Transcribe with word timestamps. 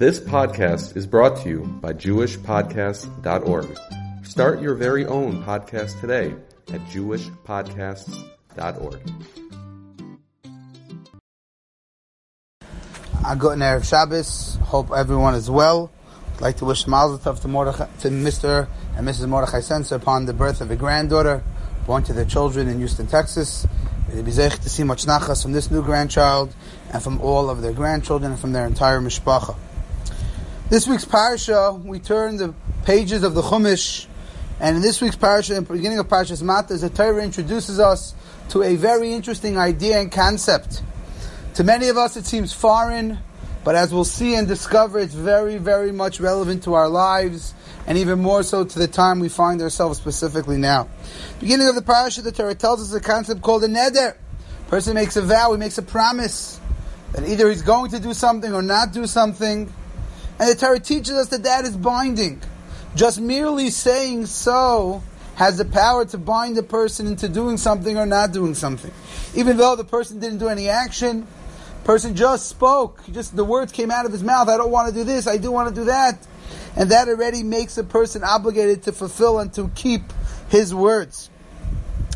This 0.00 0.18
podcast 0.18 0.96
is 0.96 1.06
brought 1.06 1.36
to 1.42 1.48
you 1.50 1.60
by 1.82 1.92
JewishPodcasts.org. 1.92 3.78
Start 4.24 4.62
your 4.62 4.74
very 4.74 5.04
own 5.04 5.44
podcast 5.44 6.00
today 6.00 6.34
at 6.72 6.80
JewishPodcasts.org. 6.86 9.00
A 13.28 13.36
good 13.36 13.58
Erev 13.58 13.84
Shabbos. 13.84 14.56
Hope 14.62 14.90
everyone 14.90 15.34
is 15.34 15.50
well. 15.50 15.90
I'd 16.36 16.40
like 16.40 16.56
to 16.56 16.64
wish 16.64 16.86
Mazel 16.86 17.18
Tov 17.18 17.42
to, 17.42 17.48
to 18.00 18.08
Mr. 18.08 18.68
and 18.96 19.06
Mrs. 19.06 19.28
Mordechai 19.28 19.60
Senser 19.60 19.96
upon 19.96 20.24
the 20.24 20.32
birth 20.32 20.62
of 20.62 20.70
a 20.70 20.76
granddaughter 20.76 21.44
born 21.84 22.04
to 22.04 22.14
their 22.14 22.24
children 22.24 22.68
in 22.68 22.78
Houston, 22.78 23.06
Texas. 23.06 23.66
May 24.08 24.22
be 24.22 24.32
to 24.32 24.70
see 24.70 24.82
much 24.82 25.04
nachas 25.04 25.42
from 25.42 25.52
this 25.52 25.70
new 25.70 25.82
grandchild 25.82 26.54
and 26.90 27.02
from 27.02 27.20
all 27.20 27.50
of 27.50 27.60
their 27.60 27.74
grandchildren 27.74 28.32
and 28.32 28.40
from 28.40 28.52
their 28.52 28.66
entire 28.66 29.02
mishpacha. 29.02 29.56
This 30.70 30.86
week's 30.86 31.04
parasha, 31.04 31.72
we 31.72 31.98
turn 31.98 32.36
the 32.36 32.54
pages 32.84 33.24
of 33.24 33.34
the 33.34 33.42
Chumash, 33.42 34.06
and 34.60 34.76
in 34.76 34.82
this 34.82 35.00
week's 35.00 35.16
parasha, 35.16 35.56
in 35.56 35.64
the 35.64 35.72
beginning 35.72 35.98
of 35.98 36.06
Parashas 36.06 36.44
Matos, 36.44 36.82
the 36.82 36.88
Torah 36.88 37.24
introduces 37.24 37.80
us 37.80 38.14
to 38.50 38.62
a 38.62 38.76
very 38.76 39.12
interesting 39.12 39.58
idea 39.58 40.00
and 40.00 40.12
concept. 40.12 40.84
To 41.54 41.64
many 41.64 41.88
of 41.88 41.96
us, 41.96 42.16
it 42.16 42.24
seems 42.24 42.52
foreign, 42.52 43.18
but 43.64 43.74
as 43.74 43.92
we'll 43.92 44.04
see 44.04 44.36
and 44.36 44.46
discover, 44.46 45.00
it's 45.00 45.12
very, 45.12 45.56
very 45.56 45.90
much 45.90 46.20
relevant 46.20 46.62
to 46.62 46.74
our 46.74 46.88
lives, 46.88 47.52
and 47.88 47.98
even 47.98 48.20
more 48.20 48.44
so 48.44 48.62
to 48.62 48.78
the 48.78 48.86
time 48.86 49.18
we 49.18 49.28
find 49.28 49.60
ourselves 49.60 49.98
specifically 49.98 50.56
now. 50.56 50.86
Beginning 51.40 51.66
of 51.66 51.74
the 51.74 51.82
parasha, 51.82 52.22
the 52.22 52.30
Torah 52.30 52.54
tells 52.54 52.80
us 52.80 52.94
a 52.96 53.00
concept 53.00 53.42
called 53.42 53.64
a 53.64 53.68
neder. 53.68 54.14
Person 54.68 54.94
makes 54.94 55.16
a 55.16 55.22
vow, 55.22 55.50
he 55.50 55.58
makes 55.58 55.78
a 55.78 55.82
promise 55.82 56.60
that 57.10 57.28
either 57.28 57.50
he's 57.50 57.62
going 57.62 57.90
to 57.90 57.98
do 57.98 58.14
something 58.14 58.54
or 58.54 58.62
not 58.62 58.92
do 58.92 59.08
something. 59.08 59.68
And 60.40 60.48
the 60.48 60.54
Torah 60.54 60.80
teaches 60.80 61.12
us 61.12 61.28
that 61.28 61.42
that 61.42 61.66
is 61.66 61.76
binding. 61.76 62.40
Just 62.96 63.20
merely 63.20 63.68
saying 63.68 64.24
so 64.24 65.02
has 65.34 65.58
the 65.58 65.66
power 65.66 66.06
to 66.06 66.18
bind 66.18 66.56
a 66.56 66.62
person 66.62 67.06
into 67.06 67.28
doing 67.28 67.58
something 67.58 67.98
or 67.98 68.06
not 68.06 68.32
doing 68.32 68.54
something. 68.54 68.90
Even 69.34 69.58
though 69.58 69.76
the 69.76 69.84
person 69.84 70.18
didn't 70.18 70.38
do 70.38 70.48
any 70.48 70.70
action, 70.70 71.26
person 71.84 72.16
just 72.16 72.48
spoke, 72.48 73.02
just 73.12 73.36
the 73.36 73.44
words 73.44 73.70
came 73.70 73.90
out 73.90 74.06
of 74.06 74.12
his 74.12 74.22
mouth, 74.22 74.48
I 74.48 74.56
don't 74.56 74.70
want 74.70 74.88
to 74.88 74.94
do 74.94 75.04
this, 75.04 75.26
I 75.26 75.36
do 75.36 75.52
want 75.52 75.68
to 75.68 75.74
do 75.74 75.84
that. 75.84 76.26
And 76.74 76.90
that 76.90 77.08
already 77.08 77.42
makes 77.42 77.76
a 77.76 77.84
person 77.84 78.24
obligated 78.24 78.84
to 78.84 78.92
fulfill 78.92 79.40
and 79.40 79.52
to 79.54 79.70
keep 79.74 80.02
his 80.48 80.74
words. 80.74 81.28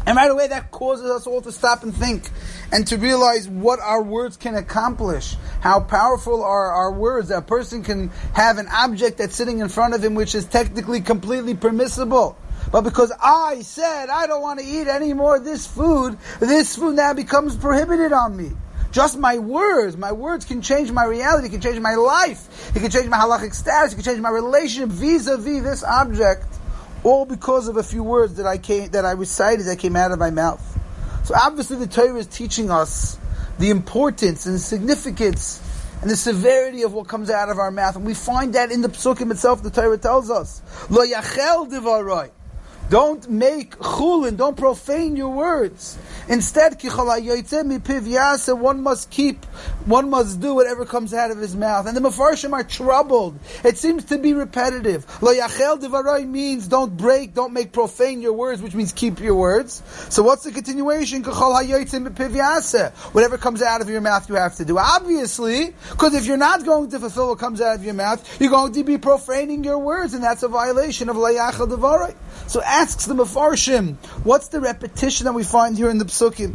And 0.07 0.17
right 0.17 0.31
away, 0.31 0.49
that 0.49 0.71
causes 0.71 1.11
us 1.11 1.27
all 1.27 1.43
to 1.43 1.53
stop 1.53 1.83
and 1.83 1.95
think 1.95 2.31
and 2.73 2.87
to 2.89 2.97
realize 2.97 3.49
what 3.49 3.81
our 3.81 4.03
words 4.03 4.37
can 4.37 4.55
accomplish, 4.55 5.37
how 5.61 5.81
powerful 5.81 6.43
are 6.43 6.73
our 6.73 6.93
words. 6.93 7.31
A 7.31 7.43
person 7.43 7.83
can 7.83 8.09
have 8.35 8.59
an 8.59 8.69
object 8.69 9.19
that's 9.19 9.37
sitting 9.37 9.61
in 9.61 9.69
front 9.69 9.95
of 9.95 10.05
him 10.05 10.15
which 10.15 10.35
is 10.35 10.45
technically 10.45 11.01
completely 11.01 11.55
permissible. 11.55 12.37
But 12.73 12.83
because 12.83 13.13
I 13.23 13.63
said 13.63 14.09
I 14.09 14.27
don't 14.27 14.43
want 14.43 14.61
to 14.61 14.67
eat 14.67 14.89
any 14.89 15.13
more 15.13 15.39
this 15.39 15.67
food, 15.67 16.19
this 16.41 16.77
food 16.77 16.97
now 16.97 17.15
becomes 17.15 17.57
prohibited 17.57 18.13
on 18.13 18.37
me. 18.37 18.53
Just 18.91 19.19
my 19.19 19.39
words, 19.39 19.97
my 19.97 20.13
words 20.13 20.45
can 20.45 20.63
change 20.63 20.93
my 20.93 21.05
reality, 21.05 21.49
can 21.49 21.61
change 21.61 21.81
my 21.81 21.97
life, 21.97 22.77
it 22.77 22.81
can 22.81 22.93
change 22.93 23.09
my 23.09 23.17
halachic 23.17 23.53
status, 23.53 23.93
it 23.93 23.97
can 23.97 24.05
change 24.05 24.21
my 24.21 24.31
relationship 24.31 24.89
vis-a-vis 24.89 25.63
this 25.63 25.83
object 25.83 26.47
all 27.03 27.27
because 27.27 27.69
of 27.69 27.77
a 27.77 27.83
few 27.83 28.03
words 28.03 28.37
that 28.37 28.47
I 28.47 28.57
came, 28.57 28.91
that 28.91 29.05
I 29.05 29.13
recited 29.13 29.67
that 29.67 29.79
came 29.79 29.95
out 29.95 30.13
of 30.13 30.19
my 30.19 30.31
mouth. 30.31 30.74
So 31.25 31.35
obviously 31.35 31.79
the 31.79 31.87
Torah 31.87 32.17
is 32.17 32.27
teaching 32.27 32.71
us 32.71 33.19
the 33.59 33.71
importance 33.71 34.47
and 34.47 34.57
the 34.57 34.59
significance 34.59 35.63
and 36.03 36.11
the 36.11 36.17
severity 36.17 36.83
of 36.83 36.93
what 36.93 37.09
comes 37.09 37.31
out 37.31 37.49
of 37.49 37.59
our 37.59 37.71
mouth. 37.71 37.97
And 37.97 38.05
we 38.05 38.13
find 38.13 38.55
that 38.55 38.71
in 38.71 38.83
the 38.83 38.89
psukim 38.89 39.31
itself, 39.31 39.63
the 39.63 39.71
Torah 39.71 39.97
tells 39.97 40.31
us. 40.31 40.61
Don't 42.95 43.29
make 43.29 43.75
chulin, 43.79 44.37
don't 44.37 44.57
profane 44.57 45.17
your 45.17 45.31
words. 45.31 45.99
Instead, 46.29 46.81
one 46.81 48.83
must 48.85 49.11
keep, 49.11 49.45
one 49.85 50.11
must 50.11 50.41
do 50.41 50.55
whatever 50.55 50.87
comes 50.87 51.13
out 51.13 51.33
of 51.33 51.39
his 51.39 51.57
mouth. 51.57 51.89
And 51.89 51.97
the 51.97 52.01
Mefarshim 52.01 52.53
are 52.53 52.63
troubled. 52.63 53.37
It 53.65 53.79
seems 53.79 54.05
to 54.05 54.19
be 54.19 54.33
repetitive. 54.33 55.05
Lo 55.21 55.35
yachel 55.35 55.81
divarai 55.81 56.25
means 56.25 56.69
don't 56.69 56.97
break, 56.97 57.35
don't 57.35 57.53
make 57.53 57.73
profane 57.73 58.23
your 58.23 58.33
words, 58.33 58.63
which 58.63 58.77
means 58.77 58.93
keep 58.93 59.19
your 59.19 59.35
words. 59.35 59.83
So 60.09 60.23
what's 60.23 60.45
the 60.45 60.53
continuation? 60.53 61.25
Devaray. 61.25 62.93
Whatever 63.13 63.39
comes 63.39 63.61
out 63.61 63.81
of 63.81 63.91
your 63.91 64.03
mouth, 64.03 64.29
you 64.29 64.37
have 64.37 64.55
to 64.55 64.65
do. 64.65 64.79
Obviously, 64.79 65.75
because 65.91 66.15
if 66.15 66.27
you're 66.27 66.37
not 66.37 66.65
going 66.65 66.91
to 66.91 67.01
fulfill 67.01 67.31
what 67.31 67.41
comes 67.41 67.61
out 67.61 67.75
of 67.75 67.85
your 67.85 67.95
mouth, 67.95 68.41
you're 68.41 68.51
going 68.51 68.73
to 68.75 68.85
be 68.85 68.99
profaning 68.99 69.65
your 69.65 69.81
words, 69.81 70.15
and 70.15 70.23
that's 70.23 70.45
a 70.45 70.49
violation 70.49 71.09
of 71.09 71.17
lo 71.17 71.35
yachel 71.35 71.69
divarai. 71.69 72.15
So 72.47 72.61
asks 72.85 73.07
the 73.07 73.15
Mefarshim, 73.15 73.97
what's 74.25 74.49
the 74.49 74.61
repetition 74.61 75.25
that 75.25 75.33
we 75.33 75.43
find 75.43 75.75
here 75.75 75.89
in 75.89 75.97
the 75.97 76.05
Psukim? 76.05 76.55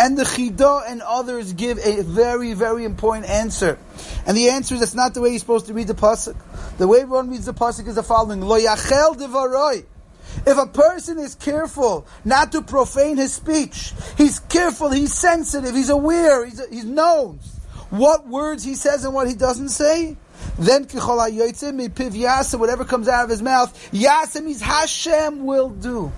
And 0.00 0.18
the 0.18 0.24
Chida 0.24 0.82
and 0.90 1.00
others 1.02 1.52
give 1.52 1.78
a 1.78 2.02
very, 2.02 2.52
very 2.52 2.84
important 2.84 3.30
answer. 3.30 3.78
And 4.26 4.36
the 4.36 4.50
answer 4.50 4.74
is 4.74 4.80
that's 4.80 4.96
not 4.96 5.14
the 5.14 5.20
way 5.20 5.28
you're 5.28 5.38
supposed 5.38 5.66
to 5.66 5.74
read 5.74 5.86
the 5.86 5.94
Pasuk. 5.94 6.34
The 6.78 6.88
way 6.88 7.04
one 7.04 7.30
reads 7.30 7.46
the 7.46 7.54
Pasuk 7.54 7.86
is 7.86 7.94
the 7.94 8.02
following, 8.02 8.40
Lo 8.40 8.58
yachel 8.58 9.14
devaroi. 9.14 9.84
If 10.44 10.58
a 10.58 10.66
person 10.66 11.16
is 11.20 11.36
careful 11.36 12.08
not 12.24 12.50
to 12.52 12.62
profane 12.62 13.16
his 13.16 13.34
speech, 13.34 13.92
he's 14.16 14.40
careful, 14.40 14.90
he's 14.90 15.14
sensitive, 15.14 15.76
he's 15.76 15.90
aware, 15.90 16.44
he's, 16.44 16.60
he's 16.70 16.84
known 16.84 17.38
what 17.90 18.26
words 18.26 18.64
he 18.64 18.74
says 18.74 19.04
and 19.04 19.14
what 19.14 19.28
he 19.28 19.34
doesn't 19.34 19.68
say, 19.68 20.16
then 20.58 20.84
whatever 22.58 22.84
comes 22.84 23.08
out 23.08 23.24
of 23.24 23.30
his 23.30 23.42
mouth, 23.42 23.90
yasem 23.92 24.44
means 24.44 24.60
Hashem 24.60 25.44
will 25.44 25.70
do. 25.70 26.12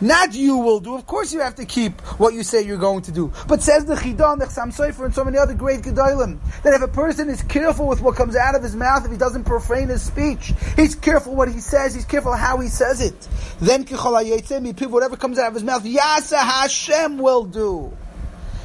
Not 0.00 0.34
you 0.34 0.58
will 0.58 0.78
do. 0.78 0.94
Of 0.94 1.06
course 1.06 1.32
you 1.32 1.40
have 1.40 1.56
to 1.56 1.64
keep 1.64 2.00
what 2.20 2.32
you 2.32 2.44
say 2.44 2.62
you're 2.62 2.76
going 2.76 3.02
to 3.02 3.12
do. 3.12 3.32
But 3.48 3.62
says 3.62 3.84
the 3.84 3.94
Chidon, 3.96 4.38
the 4.38 4.44
Chassam 4.44 4.72
Sofer, 4.72 5.04
and 5.04 5.14
so 5.14 5.24
many 5.24 5.38
other 5.38 5.54
great 5.54 5.80
Gedolim, 5.80 6.38
that 6.62 6.74
if 6.74 6.82
a 6.82 6.88
person 6.88 7.28
is 7.28 7.42
careful 7.42 7.88
with 7.88 8.00
what 8.00 8.14
comes 8.14 8.36
out 8.36 8.54
of 8.54 8.62
his 8.62 8.76
mouth, 8.76 9.04
if 9.04 9.10
he 9.10 9.16
doesn't 9.16 9.44
profane 9.44 9.88
his 9.88 10.02
speech, 10.02 10.52
he's 10.76 10.94
careful 10.94 11.34
what 11.34 11.50
he 11.50 11.58
says, 11.58 11.94
he's 11.94 12.04
careful 12.04 12.32
how 12.32 12.58
he 12.58 12.68
says 12.68 13.00
it, 13.00 13.28
then 13.60 13.84
whatever 13.84 15.16
comes 15.16 15.38
out 15.38 15.48
of 15.48 15.54
his 15.54 15.64
mouth, 15.64 15.84
Yasa 15.84 16.38
Hashem 16.38 17.18
will 17.18 17.44
do. 17.44 17.96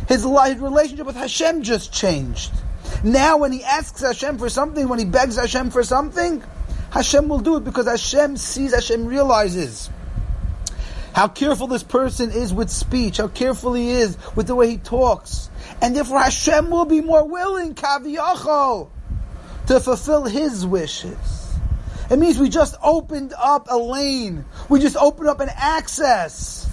His, 0.08 0.24
his 0.24 0.58
relationship 0.60 1.08
with 1.08 1.16
Hashem 1.16 1.64
just 1.64 1.92
changed. 1.92 2.52
Now, 3.04 3.38
when 3.38 3.52
he 3.52 3.64
asks 3.64 4.00
Hashem 4.00 4.38
for 4.38 4.48
something, 4.48 4.88
when 4.88 4.98
he 4.98 5.06
begs 5.06 5.36
Hashem 5.36 5.72
for 5.72 5.84
something, 5.84 6.42
Hashem 6.90 7.28
will 7.28 7.40
do 7.40 7.58
it 7.58 7.66
because 7.66 7.86
Hashem 7.86 8.38
sees, 8.38 8.74
Hashem 8.74 9.06
realizes 9.06 9.90
how 11.14 11.28
careful 11.28 11.68
this 11.68 11.84
person 11.84 12.32
is 12.32 12.54
with 12.54 12.70
speech, 12.70 13.18
how 13.18 13.28
careful 13.28 13.74
he 13.74 13.90
is 13.90 14.18
with 14.36 14.48
the 14.48 14.56
way 14.56 14.70
he 14.70 14.78
talks. 14.78 15.50
And 15.82 15.96
therefore 15.96 16.20
Hashem 16.20 16.70
will 16.70 16.86
be 16.86 17.02
more 17.02 17.28
willing, 17.28 17.76
kaviyachol, 17.76 18.90
to 19.68 19.80
fulfill 19.80 20.24
his 20.24 20.66
wishes. 20.66 21.58
It 22.10 22.18
means 22.18 22.40
we 22.40 22.50
just 22.50 22.76
opened 22.82 23.34
up 23.38 23.68
a 23.70 23.78
lane. 23.78 24.46
We 24.70 24.80
just 24.80 24.96
opened 24.96 25.28
up 25.28 25.40
an 25.40 25.50
access. 25.54 26.70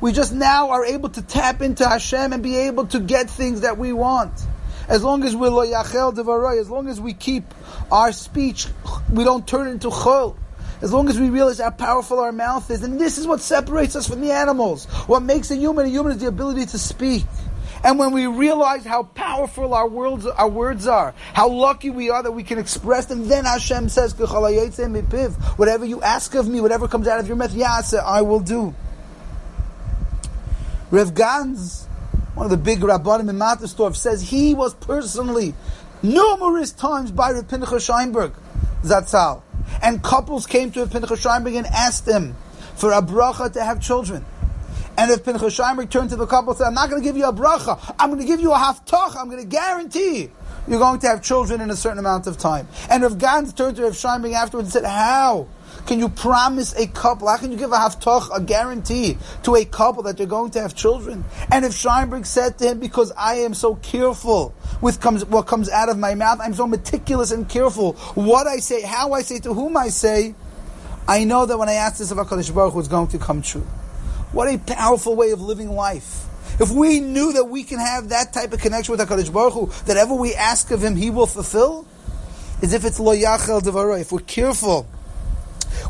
We 0.00 0.12
just 0.12 0.32
now 0.32 0.70
are 0.70 0.84
able 0.84 1.10
to 1.10 1.22
tap 1.22 1.60
into 1.60 1.88
Hashem 1.88 2.32
and 2.32 2.42
be 2.42 2.56
able 2.56 2.86
to 2.88 3.00
get 3.00 3.30
things 3.30 3.62
that 3.62 3.78
we 3.78 3.92
want. 3.92 4.32
As 4.88 5.04
long 5.04 5.22
as 5.22 5.36
we're 5.36 5.50
lo 5.50 5.66
yachel 5.66 6.14
devaray, 6.14 6.58
as 6.58 6.70
long 6.70 6.88
as 6.88 7.00
we 7.00 7.12
keep 7.12 7.44
our 7.92 8.10
speech, 8.12 8.66
we 9.12 9.22
don't 9.22 9.46
turn 9.46 9.68
into 9.68 9.88
chol. 9.88 10.36
As 10.80 10.92
long 10.92 11.08
as 11.08 11.18
we 11.18 11.28
realize 11.28 11.58
how 11.58 11.70
powerful 11.70 12.20
our 12.20 12.32
mouth 12.32 12.70
is, 12.70 12.82
and 12.82 13.00
this 13.00 13.18
is 13.18 13.26
what 13.26 13.40
separates 13.40 13.96
us 13.96 14.08
from 14.08 14.20
the 14.20 14.30
animals. 14.30 14.86
What 15.06 15.20
makes 15.20 15.50
a 15.50 15.56
human 15.56 15.86
a 15.86 15.88
human 15.88 16.12
is 16.12 16.18
the 16.18 16.28
ability 16.28 16.66
to 16.66 16.78
speak. 16.78 17.24
And 17.82 17.98
when 17.98 18.12
we 18.12 18.26
realize 18.26 18.84
how 18.84 19.02
powerful 19.02 19.74
our 19.74 19.88
words, 19.88 20.26
our 20.26 20.48
words 20.48 20.86
are, 20.86 21.14
how 21.32 21.48
lucky 21.48 21.90
we 21.90 22.10
are 22.10 22.22
that 22.22 22.32
we 22.32 22.42
can 22.42 22.58
express 22.58 23.06
them, 23.06 23.28
then 23.28 23.44
Hashem 23.44 23.88
says, 23.88 24.14
whatever 24.14 25.84
you 25.84 26.02
ask 26.02 26.34
of 26.34 26.48
me, 26.48 26.60
whatever 26.60 26.88
comes 26.88 27.06
out 27.06 27.20
of 27.20 27.28
your 27.28 27.36
mouth, 27.36 27.54
I 27.94 28.22
will 28.22 28.40
do. 28.40 28.74
Rev 30.90 31.14
Gans 31.14 31.87
one 32.38 32.46
of 32.46 32.50
the 32.52 32.56
big 32.56 32.78
rabbanim 32.78 33.28
in 33.28 33.36
Mattersdorf, 33.36 33.96
says 33.96 34.22
he 34.22 34.54
was 34.54 34.72
personally 34.72 35.54
numerous 36.04 36.70
times 36.70 37.10
by 37.10 37.32
Rav 37.32 37.48
Pinchas 37.48 37.88
Scheinberg, 37.88 38.32
Zatzal. 38.82 39.42
And 39.82 40.00
couples 40.04 40.46
came 40.46 40.70
to 40.70 40.80
Rav 40.82 40.92
Pinchas 40.92 41.20
Scheinberg 41.20 41.56
and 41.56 41.66
asked 41.66 42.06
him 42.06 42.36
for 42.76 42.92
a 42.92 43.02
bracha 43.02 43.52
to 43.54 43.64
have 43.64 43.80
children. 43.80 44.24
And 44.96 45.10
if 45.10 45.24
Pinchas 45.24 45.58
Scheinberg 45.58 45.90
turned 45.90 46.10
to 46.10 46.16
the 46.16 46.26
couple 46.26 46.50
and 46.50 46.58
said, 46.58 46.66
I'm 46.68 46.74
not 46.74 46.88
going 46.90 47.02
to 47.02 47.08
give 47.08 47.16
you 47.16 47.26
a 47.26 47.32
bracha, 47.32 47.96
I'm 47.98 48.10
going 48.10 48.20
to 48.20 48.26
give 48.26 48.40
you 48.40 48.52
a 48.52 48.56
haftach, 48.56 49.16
I'm 49.16 49.28
going 49.28 49.42
to 49.42 49.48
guarantee 49.48 50.30
you're 50.68 50.78
going 50.78 51.00
to 51.00 51.08
have 51.08 51.24
children 51.24 51.60
in 51.60 51.70
a 51.70 51.76
certain 51.76 51.98
amount 51.98 52.28
of 52.28 52.38
time. 52.38 52.68
And 52.88 53.02
Rav 53.02 53.18
Gans 53.18 53.52
turned 53.52 53.74
to 53.78 53.82
Rav 53.82 53.94
Scheinberg 53.94 54.32
afterwards 54.32 54.76
and 54.76 54.84
said, 54.84 54.88
how 54.88 55.48
Can 55.88 56.00
you 56.00 56.10
promise 56.10 56.74
a 56.74 56.86
couple? 56.86 57.28
How 57.28 57.38
can 57.38 57.50
you 57.50 57.56
give 57.56 57.72
a 57.72 57.76
haftach, 57.76 58.28
a 58.36 58.42
guarantee 58.42 59.16
to 59.44 59.54
a 59.54 59.64
couple 59.64 60.02
that 60.02 60.18
they're 60.18 60.26
going 60.26 60.50
to 60.50 60.60
have 60.60 60.74
children? 60.74 61.24
And 61.50 61.64
if 61.64 61.72
Scheinberg 61.72 62.26
said 62.26 62.58
to 62.58 62.68
him, 62.68 62.78
because 62.78 63.10
I 63.16 63.36
am 63.36 63.54
so 63.54 63.76
careful 63.76 64.54
with 64.82 65.00
comes, 65.00 65.24
what 65.24 65.46
comes 65.46 65.70
out 65.70 65.88
of 65.88 65.98
my 65.98 66.14
mouth, 66.14 66.40
I'm 66.42 66.52
so 66.52 66.66
meticulous 66.66 67.30
and 67.30 67.48
careful 67.48 67.94
what 68.14 68.46
I 68.46 68.58
say, 68.58 68.82
how 68.82 69.14
I 69.14 69.22
say, 69.22 69.38
to 69.38 69.54
whom 69.54 69.78
I 69.78 69.88
say, 69.88 70.34
I 71.08 71.24
know 71.24 71.46
that 71.46 71.56
when 71.56 71.70
I 71.70 71.74
ask 71.74 71.96
this 71.96 72.10
of 72.10 72.18
HaKadosh 72.18 72.54
Baruch 72.54 72.74
Hu, 72.74 72.80
it's 72.80 72.88
going 72.88 73.08
to 73.08 73.18
come 73.18 73.40
true. 73.40 73.62
What 74.32 74.46
a 74.46 74.58
powerful 74.58 75.16
way 75.16 75.30
of 75.30 75.40
living 75.40 75.70
life. 75.70 76.26
If 76.60 76.70
we 76.70 77.00
knew 77.00 77.32
that 77.32 77.44
we 77.44 77.64
can 77.64 77.78
have 77.78 78.10
that 78.10 78.34
type 78.34 78.52
of 78.52 78.60
connection 78.60 78.92
with 78.92 79.00
HaKadosh 79.00 79.32
Baruch 79.32 79.54
Hu, 79.54 79.84
that 79.86 79.96
ever 79.96 80.12
we 80.12 80.34
ask 80.34 80.70
of 80.70 80.84
Him, 80.84 80.96
He 80.96 81.08
will 81.08 81.26
fulfill, 81.26 81.86
as 82.60 82.74
if 82.74 82.84
it's 82.84 83.00
lo 83.00 83.16
yachel 83.16 83.62
devaroi. 83.62 84.02
If 84.02 84.12
we're 84.12 84.18
careful 84.18 84.86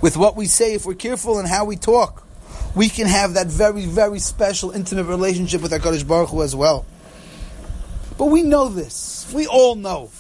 with 0.02 0.17
what 0.17 0.37
we 0.37 0.46
say, 0.46 0.75
if 0.75 0.87
we're 0.87 0.94
careful 0.94 1.38
in 1.38 1.46
how 1.46 1.64
we 1.64 1.76
talk, 1.76 2.26
we 2.75 2.88
can 2.88 3.06
have 3.06 3.35
that 3.35 3.46
very, 3.46 3.87
very 3.87 4.19
special, 4.19 4.70
intimate 4.70 5.05
relationship 5.05 5.62
with 5.62 5.73
our 5.73 5.79
HaKadosh 5.79 6.06
Baruch 6.06 6.31
Hu 6.31 6.43
as 6.43 6.55
well. 6.55 6.87
But 8.17 8.26
we 8.26 8.43
know 8.43 8.69
this. 8.69 9.31
We 9.32 9.46
all 9.46 9.75
know 9.75 10.11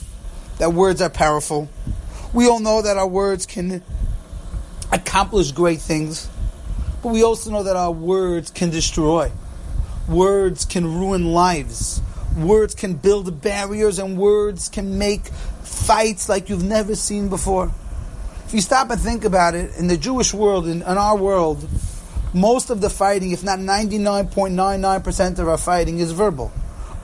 that 0.58 0.72
words 0.72 1.00
are 1.02 1.10
powerful. 1.10 1.68
We 2.32 2.48
all 2.48 2.60
know 2.60 2.82
that 2.82 2.96
our 2.96 3.06
words 3.06 3.46
can 3.46 3.82
accomplish 4.92 5.52
great 5.52 5.80
things. 5.80 6.28
But 7.02 7.10
we 7.10 7.22
also 7.22 7.50
know 7.50 7.62
that 7.62 7.76
our 7.76 7.90
words 7.90 8.50
can 8.50 8.70
destroy. 8.70 9.32
Words 10.08 10.64
can 10.64 10.84
ruin 10.98 11.32
lives. 11.32 12.00
Words 12.36 12.74
can 12.74 12.94
build 12.94 13.40
barriers 13.40 13.98
and 13.98 14.16
words 14.16 14.68
can 14.68 14.98
make 14.98 15.26
fights 15.62 16.28
like 16.28 16.48
you've 16.48 16.64
never 16.64 16.94
seen 16.94 17.28
before. 17.28 17.72
If 18.48 18.54
you 18.54 18.62
stop 18.62 18.88
and 18.88 18.98
think 18.98 19.26
about 19.26 19.54
it, 19.54 19.76
in 19.76 19.88
the 19.88 19.98
Jewish 19.98 20.32
world, 20.32 20.66
in, 20.66 20.80
in 20.80 20.82
our 20.82 21.14
world, 21.14 21.68
most 22.32 22.70
of 22.70 22.80
the 22.80 22.88
fighting, 22.88 23.32
if 23.32 23.44
not 23.44 23.58
99.99% 23.58 25.38
of 25.38 25.48
our 25.48 25.58
fighting, 25.58 25.98
is 25.98 26.12
verbal. 26.12 26.50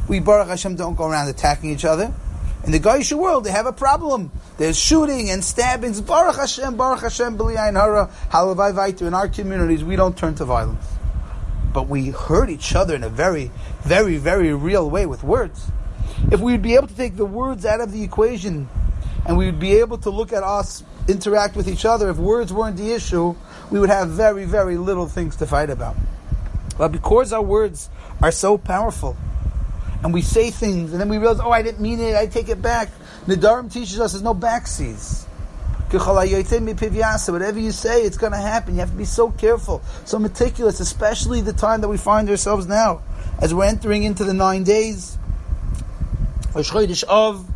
We, 0.08 0.20
Baruch 0.20 0.48
Hashem, 0.48 0.76
don't 0.76 0.94
go 0.94 1.04
around 1.04 1.28
attacking 1.28 1.68
each 1.68 1.84
other. 1.84 2.14
In 2.64 2.72
the 2.72 2.80
Goyish 2.80 3.12
world, 3.12 3.44
they 3.44 3.50
have 3.50 3.66
a 3.66 3.74
problem. 3.74 4.32
There's 4.56 4.78
shooting 4.78 5.28
and 5.28 5.44
stabbings. 5.44 6.00
Baruch 6.00 6.36
Hashem, 6.36 6.78
Baruch 6.78 7.02
Hashem, 7.02 7.36
B'liyayin 7.36 7.78
Hara, 7.78 8.10
Halavai 8.30 8.72
Vaitu. 8.72 9.06
In 9.06 9.12
our 9.12 9.28
communities, 9.28 9.84
we 9.84 9.96
don't 9.96 10.16
turn 10.16 10.34
to 10.36 10.46
violence 10.46 10.86
but 11.74 11.88
we 11.88 12.10
hurt 12.10 12.48
each 12.48 12.74
other 12.74 12.94
in 12.94 13.02
a 13.02 13.08
very, 13.08 13.50
very, 13.82 14.16
very 14.16 14.54
real 14.54 14.88
way 14.88 15.04
with 15.04 15.24
words. 15.24 15.66
If 16.30 16.40
we 16.40 16.52
would 16.52 16.62
be 16.62 16.76
able 16.76 16.86
to 16.86 16.96
take 16.96 17.16
the 17.16 17.26
words 17.26 17.66
out 17.66 17.80
of 17.80 17.90
the 17.90 18.02
equation 18.02 18.68
and 19.26 19.36
we 19.36 19.46
would 19.46 19.58
be 19.58 19.74
able 19.80 19.98
to 19.98 20.10
look 20.10 20.32
at 20.32 20.44
us 20.44 20.84
interact 21.08 21.56
with 21.56 21.68
each 21.68 21.84
other, 21.84 22.10
if 22.10 22.16
words 22.16 22.52
weren't 22.52 22.76
the 22.76 22.92
issue, 22.92 23.34
we 23.70 23.78
would 23.78 23.90
have 23.90 24.10
very, 24.10 24.44
very 24.44 24.76
little 24.76 25.06
things 25.06 25.36
to 25.36 25.46
fight 25.46 25.70
about. 25.70 25.96
But 26.76 26.88
because 26.88 27.32
our 27.32 27.42
words 27.42 27.88
are 28.22 28.32
so 28.32 28.58
powerful, 28.58 29.16
and 30.02 30.12
we 30.12 30.22
say 30.22 30.50
things, 30.50 30.92
and 30.92 31.00
then 31.00 31.08
we 31.08 31.18
realize, 31.18 31.40
oh, 31.40 31.50
I 31.50 31.62
didn't 31.62 31.80
mean 31.80 32.00
it, 32.00 32.14
I 32.14 32.26
take 32.26 32.48
it 32.48 32.60
back. 32.60 32.90
Nidarim 33.26 33.72
teaches 33.72 34.00
us 34.00 34.12
there's 34.12 34.22
no 34.22 34.34
backseas. 34.34 35.24
Whatever 35.90 37.60
you 37.60 37.70
say, 37.70 38.02
it's 38.02 38.16
going 38.16 38.32
to 38.32 38.38
happen. 38.38 38.74
You 38.74 38.80
have 38.80 38.90
to 38.90 38.96
be 38.96 39.04
so 39.04 39.30
careful, 39.30 39.80
so 40.04 40.18
meticulous, 40.18 40.80
especially 40.80 41.40
the 41.40 41.52
time 41.52 41.82
that 41.82 41.88
we 41.88 41.96
find 41.96 42.28
ourselves 42.28 42.66
now, 42.66 43.02
as 43.40 43.54
we're 43.54 43.66
entering 43.66 44.02
into 44.02 44.24
the 44.24 44.34
nine 44.34 44.64
days 44.64 45.16
of, 47.08 47.48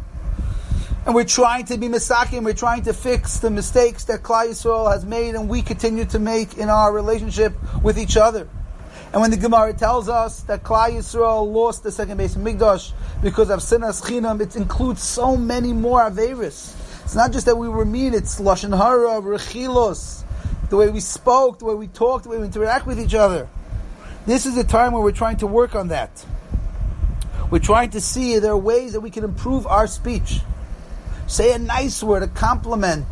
and 1.08 1.14
we're 1.14 1.24
trying 1.24 1.64
to 1.64 1.78
be 1.78 1.88
misakim, 1.88 2.44
we're 2.44 2.52
trying 2.52 2.82
to 2.82 2.92
fix 2.92 3.38
the 3.38 3.48
mistakes 3.48 4.04
that 4.04 4.22
Klal 4.22 4.50
Yisrael 4.50 4.92
has 4.92 5.06
made, 5.06 5.34
and 5.34 5.48
we 5.48 5.62
continue 5.62 6.04
to 6.04 6.18
make 6.18 6.58
in 6.58 6.68
our 6.68 6.92
relationship 6.92 7.54
with 7.82 7.98
each 7.98 8.18
other. 8.18 8.46
And 9.14 9.22
when 9.22 9.30
the 9.30 9.38
Gemara 9.38 9.72
tells 9.72 10.10
us 10.10 10.42
that 10.42 10.62
Klal 10.64 10.90
Yisrael 10.90 11.50
lost 11.50 11.82
the 11.82 11.90
second 11.90 12.18
base 12.18 12.36
of 12.36 12.42
Migdash 12.42 12.92
because 13.22 13.48
of 13.48 13.60
sinas 13.60 14.02
chinam, 14.02 14.42
it 14.42 14.54
includes 14.54 15.02
so 15.02 15.34
many 15.34 15.72
more 15.72 16.02
averis. 16.02 16.74
It's 17.04 17.14
not 17.14 17.32
just 17.32 17.46
that 17.46 17.56
we 17.56 17.70
were 17.70 17.86
mean, 17.86 18.12
it's 18.12 18.38
lashon 18.38 18.76
hara, 18.76 19.22
rechilos, 19.22 20.24
the 20.68 20.76
way 20.76 20.90
we 20.90 21.00
spoke, 21.00 21.60
the 21.60 21.64
way 21.64 21.74
we 21.74 21.86
talked, 21.86 22.24
the 22.24 22.28
way 22.28 22.36
we 22.36 22.44
interact 22.44 22.86
with 22.86 23.00
each 23.00 23.14
other. 23.14 23.48
This 24.26 24.44
is 24.44 24.58
a 24.58 24.64
time 24.64 24.92
where 24.92 25.02
we're 25.02 25.12
trying 25.12 25.38
to 25.38 25.46
work 25.46 25.74
on 25.74 25.88
that. 25.88 26.26
We're 27.50 27.60
trying 27.60 27.88
to 27.92 28.00
see 28.02 28.38
there 28.40 28.52
are 28.52 28.58
ways 28.58 28.92
that 28.92 29.00
we 29.00 29.08
can 29.08 29.24
improve 29.24 29.66
our 29.66 29.86
speech. 29.86 30.42
Say 31.28 31.52
a 31.52 31.58
nice 31.58 32.02
word, 32.02 32.22
a 32.22 32.26
compliment. 32.26 33.06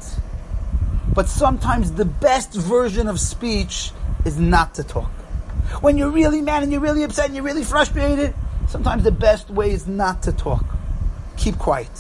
But 1.15 1.29
sometimes 1.29 1.93
the 1.93 2.07
best 2.07 2.55
version 2.55 3.09
of 3.09 3.21
speech 3.21 3.93
is 4.25 4.39
not 4.39 4.75
to 4.77 4.85
talk. 4.85 5.11
When 5.83 5.99
you're 5.99 6.11
really 6.11 6.41
mad 6.41 6.63
and 6.63 6.73
you're 6.73 6.81
really 6.81 7.03
upset 7.03 7.27
and 7.27 7.35
you're 7.35 7.45
really 7.45 7.63
frustrated, 7.63 8.35
sometimes 8.69 9.05
the 9.05 9.13
best 9.13 9.51
way 9.51 9.71
is 9.71 9.87
not 9.87 10.23
to 10.23 10.33
talk. 10.33 10.65
Keep 11.37 11.59
quiet. 11.59 11.91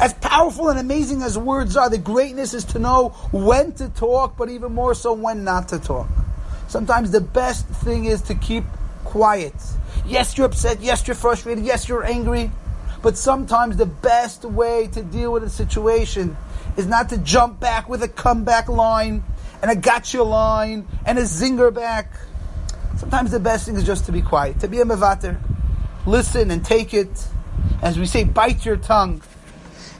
As 0.00 0.14
powerful 0.14 0.68
and 0.68 0.80
amazing 0.80 1.22
as 1.22 1.38
words 1.38 1.76
are, 1.76 1.88
the 1.88 1.98
greatness 1.98 2.54
is 2.54 2.64
to 2.64 2.80
know 2.80 3.10
when 3.30 3.72
to 3.74 3.88
talk, 3.90 4.36
but 4.36 4.50
even 4.50 4.72
more 4.72 4.94
so 4.94 5.12
when 5.12 5.44
not 5.44 5.68
to 5.68 5.78
talk. 5.78 6.08
Sometimes 6.66 7.12
the 7.12 7.20
best 7.20 7.68
thing 7.68 8.06
is 8.06 8.22
to 8.22 8.34
keep 8.34 8.64
quiet. 9.04 9.54
Yes, 10.06 10.36
you're 10.36 10.46
upset. 10.46 10.80
Yes, 10.80 11.06
you're 11.06 11.14
frustrated. 11.14 11.64
Yes, 11.64 11.88
you're 11.88 12.04
angry. 12.04 12.50
But 13.02 13.18
sometimes 13.18 13.76
the 13.76 13.86
best 13.86 14.44
way 14.44 14.88
to 14.92 15.02
deal 15.02 15.32
with 15.32 15.42
a 15.42 15.50
situation 15.50 16.36
is 16.76 16.86
not 16.86 17.08
to 17.08 17.18
jump 17.18 17.58
back 17.58 17.88
with 17.88 18.02
a 18.02 18.08
comeback 18.08 18.68
line 18.68 19.24
and 19.60 19.70
a 19.70 19.76
gotcha 19.76 20.22
line 20.22 20.86
and 21.04 21.18
a 21.18 21.22
zinger 21.22 21.74
back. 21.74 22.12
Sometimes 22.96 23.32
the 23.32 23.40
best 23.40 23.66
thing 23.66 23.74
is 23.74 23.84
just 23.84 24.06
to 24.06 24.12
be 24.12 24.22
quiet, 24.22 24.60
to 24.60 24.68
be 24.68 24.80
a 24.80 24.84
mevater. 24.84 25.40
Listen 26.06 26.50
and 26.50 26.64
take 26.64 26.94
it. 26.94 27.28
As 27.82 27.98
we 27.98 28.06
say, 28.06 28.24
bite 28.24 28.64
your 28.64 28.76
tongue. 28.76 29.22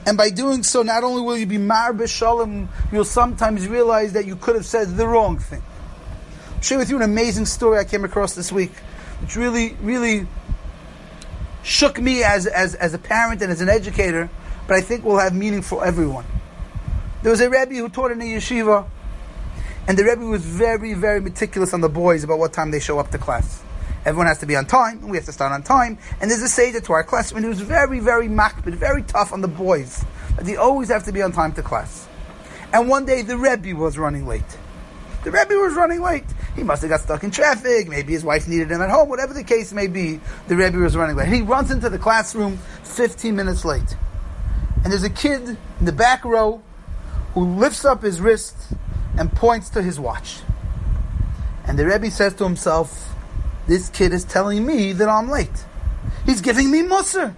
And 0.05 0.17
by 0.17 0.29
doing 0.29 0.63
so, 0.63 0.83
not 0.83 1.03
only 1.03 1.21
will 1.21 1.37
you 1.37 1.45
be 1.45 1.57
mar 1.57 1.93
b'shalom, 1.93 2.67
you'll 2.91 3.05
sometimes 3.05 3.67
realize 3.67 4.13
that 4.13 4.25
you 4.25 4.35
could 4.35 4.55
have 4.55 4.65
said 4.65 4.95
the 4.97 5.07
wrong 5.07 5.39
thing. 5.39 5.63
I'll 6.55 6.61
share 6.61 6.77
with 6.77 6.89
you 6.89 6.97
an 6.97 7.01
amazing 7.01 7.45
story 7.45 7.77
I 7.77 7.83
came 7.83 8.03
across 8.03 8.35
this 8.35 8.51
week, 8.51 8.71
which 9.21 9.35
really, 9.35 9.77
really 9.81 10.27
shook 11.63 11.99
me 11.99 12.23
as, 12.23 12.45
as, 12.45 12.75
as 12.75 12.93
a 12.93 12.99
parent 12.99 13.41
and 13.41 13.51
as 13.51 13.61
an 13.61 13.69
educator, 13.69 14.29
but 14.67 14.77
I 14.77 14.81
think 14.81 15.03
will 15.03 15.19
have 15.19 15.33
meaning 15.33 15.61
for 15.61 15.85
everyone. 15.85 16.25
There 17.23 17.31
was 17.31 17.41
a 17.41 17.49
Rebbe 17.49 17.75
who 17.75 17.89
taught 17.89 18.11
in 18.11 18.21
a 18.21 18.25
yeshiva, 18.25 18.85
and 19.87 19.97
the 19.97 20.03
Rebbe 20.03 20.25
was 20.25 20.43
very, 20.45 20.93
very 20.93 21.21
meticulous 21.21 21.73
on 21.73 21.81
the 21.81 21.89
boys 21.89 22.23
about 22.23 22.39
what 22.39 22.53
time 22.53 22.71
they 22.71 22.79
show 22.79 22.99
up 22.99 23.11
to 23.11 23.17
class. 23.17 23.63
Everyone 24.05 24.27
has 24.27 24.39
to 24.39 24.45
be 24.45 24.55
on 24.57 24.65
time, 24.65 24.99
and 24.99 25.09
we 25.09 25.17
have 25.17 25.25
to 25.25 25.31
start 25.31 25.53
on 25.53 25.63
time. 25.63 25.97
And 26.19 26.29
there's 26.29 26.41
a 26.41 26.49
seder 26.49 26.81
to 26.81 26.93
our 26.93 27.03
class, 27.03 27.31
and 27.31 27.45
it 27.45 27.47
was 27.47 27.61
very, 27.61 27.99
very 27.99 28.27
makbid, 28.27 28.73
very 28.75 29.01
tough 29.03 29.31
on 29.31 29.39
the 29.39 29.47
boys. 29.47 30.03
That 30.35 30.45
they 30.45 30.57
always 30.57 30.89
have 30.89 31.05
to 31.05 31.13
be 31.13 31.21
on 31.21 31.31
time 31.31 31.53
to 31.53 31.61
class. 31.61 32.07
And 32.73 32.89
one 32.89 33.05
day 33.05 33.21
the 33.21 33.37
Rebbe 33.37 33.77
was 33.77 33.97
running 33.97 34.27
late. 34.27 34.43
The 35.23 35.31
Rebbe 35.31 35.53
was 35.53 35.75
running 35.75 36.01
late. 36.01 36.25
He 36.55 36.63
must 36.63 36.81
have 36.81 36.89
got 36.89 37.01
stuck 37.01 37.23
in 37.23 37.31
traffic. 37.31 37.87
Maybe 37.87 38.13
his 38.13 38.23
wife 38.23 38.47
needed 38.47 38.69
him 38.69 38.81
at 38.81 38.89
home. 38.89 39.09
Whatever 39.09 39.33
the 39.33 39.43
case 39.43 39.73
may 39.73 39.87
be, 39.87 40.19
the 40.47 40.55
Rebbe 40.55 40.77
was 40.77 40.95
running 40.95 41.15
late. 41.15 41.27
He 41.27 41.41
runs 41.41 41.71
into 41.71 41.89
the 41.89 41.97
classroom 41.97 42.57
15 42.83 43.35
minutes 43.35 43.65
late. 43.65 43.97
And 44.83 44.91
there's 44.91 45.03
a 45.03 45.09
kid 45.09 45.41
in 45.79 45.85
the 45.85 45.91
back 45.91 46.23
row 46.23 46.61
who 47.33 47.45
lifts 47.55 47.85
up 47.85 48.03
his 48.03 48.21
wrist 48.21 48.55
and 49.17 49.31
points 49.31 49.69
to 49.71 49.81
his 49.81 49.99
watch. 49.99 50.41
And 51.65 51.79
the 51.79 51.85
Rebbe 51.85 52.11
says 52.11 52.35
to 52.35 52.43
himself, 52.43 53.13
this 53.67 53.89
kid 53.89 54.13
is 54.13 54.25
telling 54.25 54.65
me 54.65 54.93
that 54.93 55.07
I'm 55.07 55.29
late. 55.29 55.65
He's 56.25 56.41
giving 56.41 56.69
me 56.69 56.83
mussar. 56.83 57.33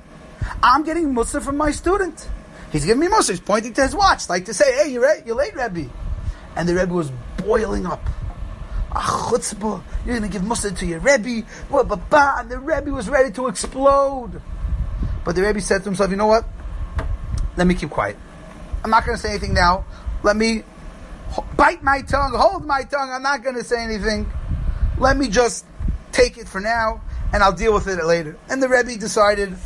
I'm 0.62 0.84
getting 0.84 1.14
mussar 1.14 1.42
from 1.42 1.58
my 1.58 1.72
student. 1.72 2.28
He's 2.72 2.84
giving 2.84 3.00
me 3.00 3.08
mussar. 3.08 3.30
He's 3.30 3.40
pointing 3.40 3.74
to 3.74 3.84
his 3.84 3.96
watch, 3.96 4.28
like 4.28 4.46
to 4.46 4.54
say, 4.54 4.74
"Hey, 4.74 4.92
you're 4.92 5.04
late. 5.04 5.24
You're 5.26 5.36
late, 5.36 5.56
Rebbe." 5.56 5.90
And 6.56 6.68
the 6.68 6.76
Rebbe 6.76 6.94
was 6.94 7.12
boiling 7.38 7.86
up. 7.86 8.02
A 8.96 9.00
chutzpah, 9.00 9.84
you're 10.06 10.18
going 10.18 10.30
to 10.32 10.40
give 10.40 10.42
mussar 10.48 10.76
to 10.78 10.86
your 10.86 11.00
Rebbe. 11.00 11.46
And 11.70 12.50
the 12.50 12.60
Rebbe 12.60 12.92
was 12.92 13.10
ready 13.10 13.32
to 13.34 13.48
explode. 13.48 14.42
But 15.26 15.36
the 15.36 15.42
Rebbe 15.42 15.60
said 15.60 15.80
to 15.80 15.86
himself, 15.86 16.10
"You 16.12 16.16
know 16.16 16.28
what? 16.28 16.46
Let 17.58 17.68
me 17.68 17.76
keep 17.76 17.90
quiet. 17.90 18.18
I'm 18.84 18.92
not 18.92 19.06
going 19.06 19.18
to 19.18 19.22
say 19.22 19.32
anything 19.32 19.54
now. 19.54 19.86
Let 20.24 20.36
me 20.36 20.64
bite 21.58 21.84
my 21.84 22.02
tongue, 22.04 22.34
hold 22.36 22.66
my 22.66 22.84
tongue. 22.84 23.12
I'm 23.12 23.24
not 23.24 23.44
going 23.44 23.56
to 23.56 23.64
say 23.64 23.84
anything. 23.84 24.32
Let 24.98 25.18
me 25.18 25.28
just 25.28 25.66
take 26.12 26.38
it 26.38 26.48
for 26.48 26.62
now, 26.62 27.02
and 27.34 27.44
I'll 27.44 27.52
deal 27.52 27.74
with 27.74 27.88
it 27.88 28.02
later. 28.06 28.38
And 28.48 28.64
the 28.64 28.70
Rebbe 28.70 28.96
decided 28.98 29.58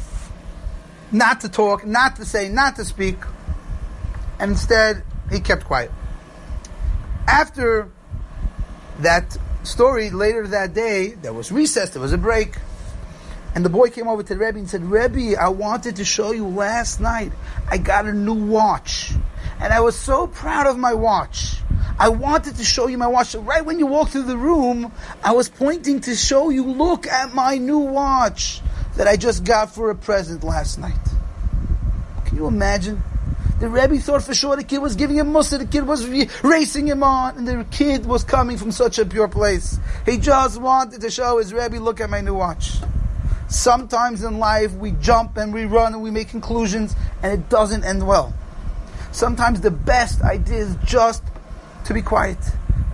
not 1.11 1.41
to 1.41 1.49
talk, 1.49 1.85
not 1.85 2.15
to 2.15 2.25
say, 2.25 2.49
not 2.49 2.77
to 2.77 2.85
speak, 2.85 3.17
and 4.39 4.51
instead 4.51 5.03
he 5.29 5.39
kept 5.39 5.65
quiet. 5.65 5.91
After 7.27 7.91
that 8.99 9.37
story, 9.63 10.09
later 10.09 10.47
that 10.47 10.73
day, 10.73 11.09
there 11.09 11.33
was 11.33 11.51
recess, 11.51 11.91
there 11.91 12.01
was 12.01 12.13
a 12.13 12.17
break, 12.17 12.55
and 13.55 13.65
the 13.65 13.69
boy 13.69 13.89
came 13.89 14.07
over 14.07 14.23
to 14.23 14.33
the 14.33 14.39
Rebbe 14.39 14.59
and 14.59 14.69
said, 14.69 14.83
Rebbe, 14.83 15.39
I 15.39 15.49
wanted 15.49 15.97
to 15.97 16.05
show 16.05 16.31
you 16.31 16.47
last 16.47 16.99
night, 16.99 17.31
I 17.67 17.77
got 17.77 18.05
a 18.05 18.13
new 18.13 18.33
watch, 18.33 19.11
and 19.59 19.73
I 19.73 19.81
was 19.81 19.97
so 19.97 20.27
proud 20.27 20.67
of 20.67 20.77
my 20.77 20.93
watch. 20.93 21.55
I 21.97 22.09
wanted 22.09 22.55
to 22.55 22.63
show 22.63 22.87
you 22.87 22.97
my 22.97 23.07
watch. 23.07 23.35
Right 23.35 23.65
when 23.65 23.77
you 23.77 23.85
walked 23.85 24.11
through 24.11 24.23
the 24.23 24.37
room, 24.37 24.93
I 25.21 25.33
was 25.33 25.49
pointing 25.49 25.99
to 26.01 26.15
show 26.15 26.49
you, 26.49 26.63
look 26.63 27.07
at 27.07 27.33
my 27.33 27.57
new 27.57 27.79
watch 27.79 28.61
that 28.95 29.07
I 29.07 29.17
just 29.17 29.43
got 29.43 29.75
for 29.75 29.89
a 29.89 29.95
present 29.95 30.43
last 30.43 30.79
night. 30.79 30.97
Can 32.25 32.37
you 32.37 32.47
imagine? 32.47 33.03
The 33.59 33.67
Rebbe 33.67 33.97
thought 33.97 34.23
for 34.23 34.33
sure 34.33 34.55
the 34.55 34.63
kid 34.63 34.77
was 34.77 34.95
giving 34.95 35.17
him 35.17 35.33
mussar, 35.33 35.59
the 35.59 35.65
kid 35.65 35.85
was 35.85 36.07
re- 36.07 36.29
racing 36.43 36.87
him 36.87 37.03
on, 37.03 37.37
and 37.37 37.45
the 37.45 37.65
kid 37.69 38.05
was 38.05 38.23
coming 38.23 38.57
from 38.57 38.71
such 38.71 38.99
a 38.99 39.05
pure 39.05 39.27
place. 39.27 39.77
He 40.05 40.17
just 40.17 40.61
wanted 40.61 41.01
to 41.01 41.09
show 41.09 41.39
his 41.39 41.53
Rebbe, 41.53 41.75
look 41.77 41.99
at 41.99 42.09
my 42.09 42.21
new 42.21 42.35
watch. 42.35 42.77
Sometimes 43.49 44.23
in 44.23 44.39
life 44.39 44.71
we 44.73 44.91
jump 45.01 45.35
and 45.35 45.53
we 45.53 45.65
run 45.65 45.93
and 45.93 46.01
we 46.01 46.09
make 46.09 46.29
conclusions 46.29 46.95
and 47.21 47.33
it 47.33 47.49
doesn't 47.49 47.83
end 47.83 48.07
well. 48.07 48.33
Sometimes 49.11 49.59
the 49.59 49.71
best 49.71 50.21
idea 50.21 50.59
is 50.59 50.77
just 50.85 51.23
to 51.85 51.93
be 51.93 52.01
quiet. 52.01 52.37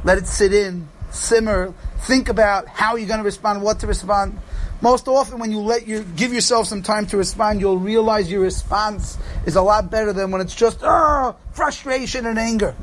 Let 0.03 0.17
it 0.17 0.25
sit 0.25 0.51
in, 0.51 0.87
simmer, 1.11 1.73
think 1.99 2.29
about 2.29 2.67
how 2.67 2.95
you're 2.95 3.07
going 3.07 3.19
to 3.19 3.25
respond, 3.25 3.61
what 3.61 3.79
to 3.81 3.87
respond. 3.87 4.39
Most 4.85 5.07
often 5.07 5.39
when 5.39 5.51
you 5.51 5.61
let 5.61 5.87
you 5.87 6.03
give 6.15 6.31
yourself 6.31 6.67
some 6.67 6.83
time 6.83 7.07
to 7.07 7.17
respond, 7.17 7.59
you'll 7.59 7.79
realize 7.79 8.29
your 8.29 8.41
response 8.41 9.17
is 9.47 9.55
a 9.55 9.61
lot 9.63 9.89
better 9.89 10.13
than 10.13 10.29
when 10.29 10.41
it's 10.41 10.53
just 10.53 10.81
oh, 10.83 11.35
frustration 11.53 12.27
and 12.27 12.37
anger. 12.37 12.75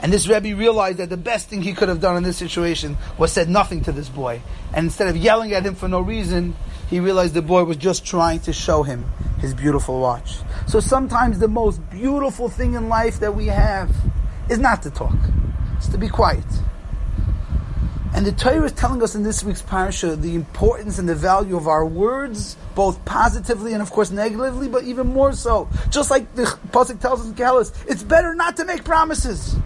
And 0.00 0.10
this 0.10 0.26
Rebbe 0.26 0.56
realized 0.56 0.96
that 0.96 1.10
the 1.10 1.18
best 1.18 1.50
thing 1.50 1.60
he 1.60 1.74
could 1.74 1.90
have 1.90 2.00
done 2.00 2.16
in 2.16 2.22
this 2.22 2.38
situation 2.38 2.96
was 3.18 3.30
said 3.34 3.50
nothing 3.50 3.82
to 3.82 3.92
this 3.92 4.08
boy. 4.08 4.40
And 4.72 4.86
instead 4.86 5.08
of 5.08 5.16
yelling 5.18 5.52
at 5.52 5.62
him 5.62 5.74
for 5.74 5.88
no 5.88 6.00
reason, 6.00 6.56
he 6.88 7.00
realized 7.00 7.34
the 7.34 7.42
boy 7.42 7.64
was 7.64 7.76
just 7.76 8.06
trying 8.06 8.40
to 8.40 8.54
show 8.54 8.82
him 8.82 9.04
his 9.40 9.52
beautiful 9.52 10.00
watch. 10.00 10.38
So 10.68 10.80
sometimes 10.80 11.38
the 11.38 11.48
most 11.48 11.86
beautiful 11.90 12.48
thing 12.48 12.72
in 12.72 12.88
life 12.88 13.20
that 13.20 13.36
we 13.36 13.48
have 13.48 13.94
is 14.48 14.58
not 14.58 14.82
to 14.84 14.90
talk. 14.90 15.18
It's 15.76 15.88
to 15.88 15.98
be 15.98 16.08
quiet. 16.08 16.46
And 18.14 18.24
the 18.24 18.32
Torah 18.32 18.64
is 18.64 18.72
telling 18.72 19.02
us 19.02 19.14
in 19.14 19.22
this 19.22 19.44
week's 19.44 19.62
parasha 19.62 20.16
the 20.16 20.34
importance 20.34 20.98
and 20.98 21.08
the 21.08 21.14
value 21.14 21.56
of 21.56 21.68
our 21.68 21.84
words, 21.84 22.56
both 22.74 23.04
positively 23.04 23.74
and 23.74 23.82
of 23.82 23.90
course 23.90 24.10
negatively, 24.10 24.68
but 24.68 24.84
even 24.84 25.08
more 25.08 25.32
so. 25.32 25.68
Just 25.90 26.10
like 26.10 26.34
the 26.34 26.44
pasuk 26.70 27.00
tells 27.00 27.20
us 27.20 27.26
in 27.26 27.34
Koheles, 27.34 27.72
it's 27.86 28.02
better 28.02 28.34
not 28.34 28.56
to 28.56 28.64
make 28.64 28.84
promises. 28.84 29.56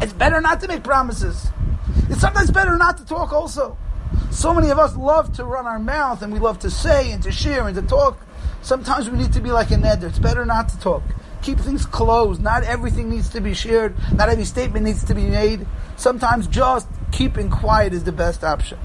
It's 0.00 0.12
better 0.12 0.40
not 0.40 0.60
to 0.60 0.68
make 0.68 0.82
promises. 0.84 1.48
It's 2.08 2.20
sometimes 2.20 2.50
better 2.50 2.76
not 2.76 2.98
to 2.98 3.04
talk 3.04 3.32
also. 3.32 3.76
So 4.30 4.54
many 4.54 4.70
of 4.70 4.78
us 4.78 4.96
love 4.96 5.32
to 5.34 5.44
run 5.44 5.66
our 5.66 5.78
mouth 5.78 6.22
and 6.22 6.32
we 6.32 6.38
love 6.38 6.58
to 6.60 6.70
say 6.70 7.12
and 7.12 7.22
to 7.22 7.32
share 7.32 7.66
and 7.66 7.76
to 7.76 7.82
talk. 7.82 8.18
Sometimes 8.62 9.08
we 9.10 9.18
need 9.18 9.32
to 9.34 9.40
be 9.40 9.50
like 9.50 9.70
an 9.70 9.82
neder. 9.82 10.04
It's 10.04 10.18
better 10.18 10.44
not 10.44 10.68
to 10.70 10.78
talk. 10.80 11.02
Keep 11.42 11.60
things 11.60 11.86
closed. 11.86 12.42
Not 12.42 12.64
everything 12.64 13.08
needs 13.08 13.28
to 13.30 13.40
be 13.40 13.54
shared. 13.54 13.94
Not 14.14 14.28
every 14.28 14.44
statement 14.44 14.84
needs 14.84 15.04
to 15.04 15.14
be 15.14 15.26
made. 15.26 15.66
Sometimes 15.96 16.46
just 16.48 16.88
keeping 17.16 17.48
quiet 17.48 17.94
is 17.94 18.04
the 18.04 18.12
best 18.12 18.44
option. 18.44 18.78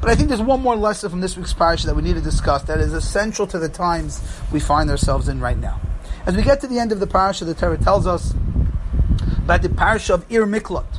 But 0.00 0.10
I 0.10 0.16
think 0.16 0.28
there's 0.28 0.42
one 0.42 0.60
more 0.60 0.74
lesson 0.74 1.08
from 1.08 1.20
this 1.20 1.36
week's 1.36 1.52
parasha 1.52 1.86
that 1.86 1.94
we 1.94 2.02
need 2.02 2.16
to 2.16 2.20
discuss 2.20 2.62
that 2.64 2.80
is 2.80 2.92
essential 2.92 3.46
to 3.46 3.58
the 3.60 3.68
times 3.68 4.20
we 4.50 4.58
find 4.58 4.90
ourselves 4.90 5.28
in 5.28 5.40
right 5.40 5.56
now. 5.56 5.80
As 6.26 6.34
we 6.36 6.42
get 6.42 6.60
to 6.62 6.66
the 6.66 6.80
end 6.80 6.90
of 6.90 6.98
the 6.98 7.06
parasha, 7.06 7.44
the 7.44 7.54
Torah 7.54 7.78
tells 7.78 8.08
us 8.08 8.34
about 9.38 9.62
the 9.62 9.68
parasha 9.68 10.14
of 10.14 10.26
Ir 10.32 10.46
Miklat, 10.46 10.96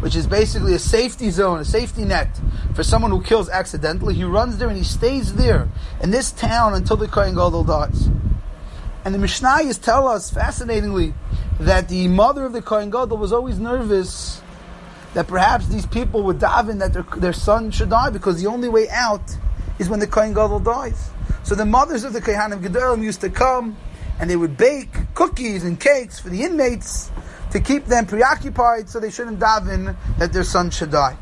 which 0.00 0.16
is 0.16 0.26
basically 0.26 0.74
a 0.74 0.80
safety 0.80 1.30
zone, 1.30 1.60
a 1.60 1.64
safety 1.64 2.04
net 2.04 2.40
for 2.74 2.82
someone 2.82 3.12
who 3.12 3.22
kills 3.22 3.48
accidentally. 3.48 4.14
He 4.14 4.24
runs 4.24 4.58
there 4.58 4.68
and 4.68 4.76
he 4.76 4.82
stays 4.82 5.34
there 5.34 5.68
in 6.02 6.10
this 6.10 6.32
town 6.32 6.74
until 6.74 6.96
the 6.96 7.06
Kohen 7.06 7.34
Gadol 7.34 7.62
dies. 7.62 8.08
And 9.04 9.14
the 9.14 9.18
Mishnayos 9.18 9.80
tell 9.80 10.08
us, 10.08 10.30
fascinatingly, 10.30 11.14
that 11.60 11.88
the 11.88 12.08
mother 12.08 12.44
of 12.44 12.52
the 12.52 12.62
Kohen 12.62 12.90
Gadol 12.90 13.16
was 13.18 13.32
always 13.32 13.60
nervous 13.60 14.42
that 15.14 15.26
perhaps 15.26 15.68
these 15.68 15.86
people 15.86 16.22
would 16.22 16.38
daven 16.38 16.78
that 16.78 16.92
their, 16.92 17.04
their 17.18 17.32
son 17.32 17.70
should 17.70 17.90
die 17.90 18.10
because 18.10 18.42
the 18.42 18.48
only 18.48 18.68
way 18.68 18.88
out 18.88 19.36
is 19.78 19.88
when 19.88 20.00
the 20.00 20.06
Kohen 20.06 20.32
Gadol 20.32 20.60
dies. 20.60 21.10
So 21.42 21.54
the 21.54 21.66
mothers 21.66 22.04
of 22.04 22.12
the 22.12 22.20
Kohanim 22.20 22.62
Gedolim 22.62 23.02
used 23.02 23.20
to 23.20 23.30
come 23.30 23.76
and 24.18 24.30
they 24.30 24.36
would 24.36 24.56
bake 24.56 24.92
cookies 25.14 25.64
and 25.64 25.78
cakes 25.78 26.18
for 26.18 26.28
the 26.28 26.42
inmates 26.42 27.10
to 27.50 27.60
keep 27.60 27.86
them 27.86 28.06
preoccupied 28.06 28.88
so 28.88 29.00
they 29.00 29.10
shouldn't 29.10 29.38
daven 29.38 29.96
that 30.18 30.32
their 30.32 30.44
son 30.44 30.70
should 30.70 30.90
die. 30.90 31.16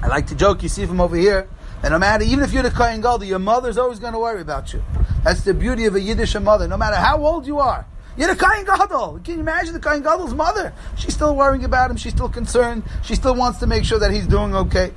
I 0.00 0.08
like 0.08 0.26
to 0.28 0.34
joke, 0.34 0.62
you 0.62 0.68
see 0.68 0.84
from 0.86 1.00
over 1.00 1.16
here, 1.16 1.48
that 1.80 1.90
no 1.90 1.98
matter, 1.98 2.24
even 2.24 2.44
if 2.44 2.52
you're 2.52 2.62
the 2.62 2.70
Kohen 2.70 3.00
Gadol, 3.00 3.24
your 3.24 3.38
mother's 3.38 3.78
always 3.78 3.98
going 3.98 4.12
to 4.12 4.18
worry 4.18 4.40
about 4.40 4.72
you. 4.72 4.82
That's 5.24 5.42
the 5.42 5.54
beauty 5.54 5.86
of 5.86 5.94
a 5.94 6.00
Yiddish 6.00 6.34
mother. 6.36 6.68
No 6.68 6.76
matter 6.76 6.96
how 6.96 7.24
old 7.24 7.46
you 7.46 7.58
are, 7.58 7.86
you're 8.16 8.28
the 8.28 8.36
Kohen 8.36 8.64
Gadol. 8.64 9.20
Can 9.24 9.34
you 9.34 9.40
imagine 9.40 9.72
the 9.72 9.80
Kohen 9.80 10.02
Gadol's 10.02 10.34
mother? 10.34 10.72
She's 10.96 11.14
still 11.14 11.34
worrying 11.34 11.64
about 11.64 11.90
him. 11.90 11.96
She's 11.96 12.12
still 12.12 12.28
concerned. 12.28 12.82
She 13.02 13.14
still 13.14 13.34
wants 13.34 13.58
to 13.60 13.66
make 13.66 13.84
sure 13.84 13.98
that 13.98 14.10
he's 14.10 14.26
doing 14.26 14.54
okay. 14.54 14.92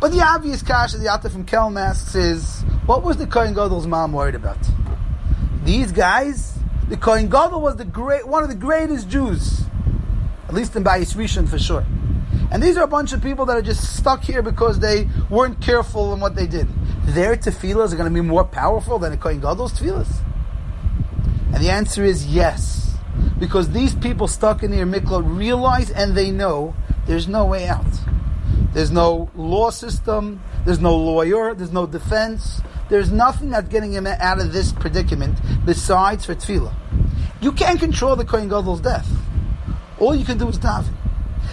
But 0.00 0.12
the 0.12 0.22
obvious 0.22 0.62
kasha 0.62 0.98
the 0.98 1.08
Alta 1.08 1.30
from 1.30 1.44
Kelm 1.46 1.80
asks 1.80 2.14
is, 2.14 2.62
what 2.86 3.02
was 3.02 3.16
the 3.16 3.26
Kohen 3.26 3.54
Gadol's 3.54 3.86
mom 3.86 4.12
worried 4.12 4.34
about? 4.34 4.58
These 5.64 5.92
guys, 5.92 6.58
the 6.88 6.96
Kohen 6.96 7.28
Gadol 7.28 7.60
was 7.60 7.76
the 7.76 7.84
great, 7.84 8.26
one 8.26 8.42
of 8.42 8.48
the 8.48 8.54
greatest 8.54 9.08
Jews, 9.08 9.62
at 10.48 10.54
least 10.54 10.76
in 10.76 10.84
Bayis 10.84 11.14
Rishon 11.14 11.48
for 11.48 11.58
sure. 11.58 11.84
And 12.50 12.62
these 12.62 12.76
are 12.76 12.84
a 12.84 12.88
bunch 12.88 13.12
of 13.12 13.22
people 13.22 13.46
that 13.46 13.56
are 13.56 13.62
just 13.62 13.96
stuck 13.96 14.22
here 14.22 14.42
because 14.42 14.78
they 14.78 15.08
weren't 15.28 15.60
careful 15.60 16.12
in 16.14 16.20
what 16.20 16.34
they 16.34 16.46
did. 16.46 16.68
Their 17.04 17.36
tefillahs 17.36 17.92
are 17.92 17.96
going 17.96 18.08
to 18.08 18.14
be 18.14 18.26
more 18.26 18.44
powerful 18.44 18.98
than 18.98 19.10
the 19.10 19.16
Kohen 19.16 19.40
Gadol's 19.40 19.72
tefillahs? 19.78 20.23
And 21.54 21.62
the 21.62 21.70
answer 21.70 22.04
is 22.04 22.26
yes. 22.26 22.96
Because 23.38 23.70
these 23.70 23.94
people 23.94 24.26
stuck 24.26 24.64
in 24.64 24.72
the 24.72 24.78
Miklat 24.78 25.22
realize 25.24 25.88
and 25.88 26.16
they 26.16 26.32
know 26.32 26.74
there's 27.06 27.28
no 27.28 27.46
way 27.46 27.68
out. 27.68 27.86
There's 28.72 28.90
no 28.90 29.30
law 29.36 29.70
system, 29.70 30.42
there's 30.64 30.80
no 30.80 30.96
lawyer, 30.96 31.54
there's 31.54 31.70
no 31.70 31.86
defense, 31.86 32.60
there's 32.88 33.12
nothing 33.12 33.50
that's 33.50 33.68
getting 33.68 33.92
him 33.92 34.04
out 34.08 34.40
of 34.40 34.52
this 34.52 34.72
predicament 34.72 35.38
besides 35.64 36.24
for 36.24 36.34
tefillah. 36.34 36.74
You 37.40 37.52
can't 37.52 37.78
control 37.78 38.16
the 38.16 38.24
Kohen 38.24 38.48
Gadol's 38.48 38.80
death. 38.80 39.08
All 40.00 40.12
you 40.12 40.24
can 40.24 40.38
do 40.38 40.48
is 40.48 40.58
daven. 40.58 40.94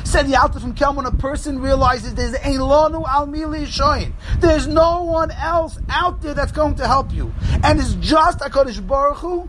Said 0.03 0.25
the 0.25 0.35
Alta 0.35 0.59
from 0.59 0.73
Kelm, 0.73 0.95
when 0.95 1.05
a 1.05 1.11
person 1.11 1.59
realizes 1.59 2.15
there's 2.15 2.33
ein 2.33 2.57
lonu 2.57 3.07
al 3.07 3.27
shoyin, 3.27 4.13
there's 4.39 4.65
no 4.65 5.03
one 5.03 5.29
else 5.29 5.77
out 5.89 6.21
there 6.23 6.33
that's 6.33 6.51
going 6.51 6.73
to 6.75 6.87
help 6.87 7.13
you, 7.13 7.31
and 7.63 7.79
it's 7.79 7.93
just 7.95 8.39
Hakadosh 8.39 8.85
Baruch 8.87 9.17
Hu. 9.17 9.47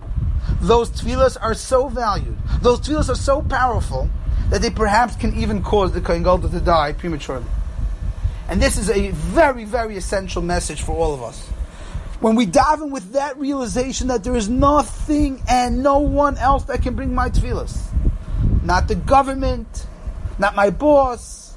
Those 0.62 0.90
tefillahs 0.90 1.36
are 1.40 1.54
so 1.54 1.88
valued. 1.88 2.36
Those 2.60 2.80
tefillahs 2.80 3.10
are 3.10 3.16
so 3.16 3.42
powerful 3.42 4.08
that 4.50 4.62
they 4.62 4.70
perhaps 4.70 5.16
can 5.16 5.34
even 5.34 5.60
cause 5.62 5.90
the 5.90 6.00
Kohen 6.00 6.22
Gadol 6.22 6.48
to 6.48 6.60
die 6.60 6.92
prematurely. 6.92 7.46
And 8.48 8.62
this 8.62 8.78
is 8.78 8.88
a 8.88 9.10
very, 9.10 9.64
very 9.64 9.96
essential 9.96 10.40
message 10.40 10.82
for 10.82 10.96
all 10.96 11.14
of 11.14 11.22
us. 11.22 11.48
When 12.20 12.36
we 12.36 12.46
daven 12.46 12.92
with 12.92 13.14
that 13.14 13.36
realization 13.38 14.06
that 14.06 14.22
there 14.22 14.36
is 14.36 14.48
nothing 14.48 15.42
and 15.48 15.82
no 15.82 15.98
one 15.98 16.38
else 16.38 16.62
that 16.64 16.80
can 16.80 16.94
bring 16.94 17.12
my 17.12 17.28
tefillahs, 17.28 17.76
not 18.62 18.86
the 18.86 18.94
government, 18.94 19.86
not 20.38 20.54
my 20.54 20.70
boss, 20.70 21.56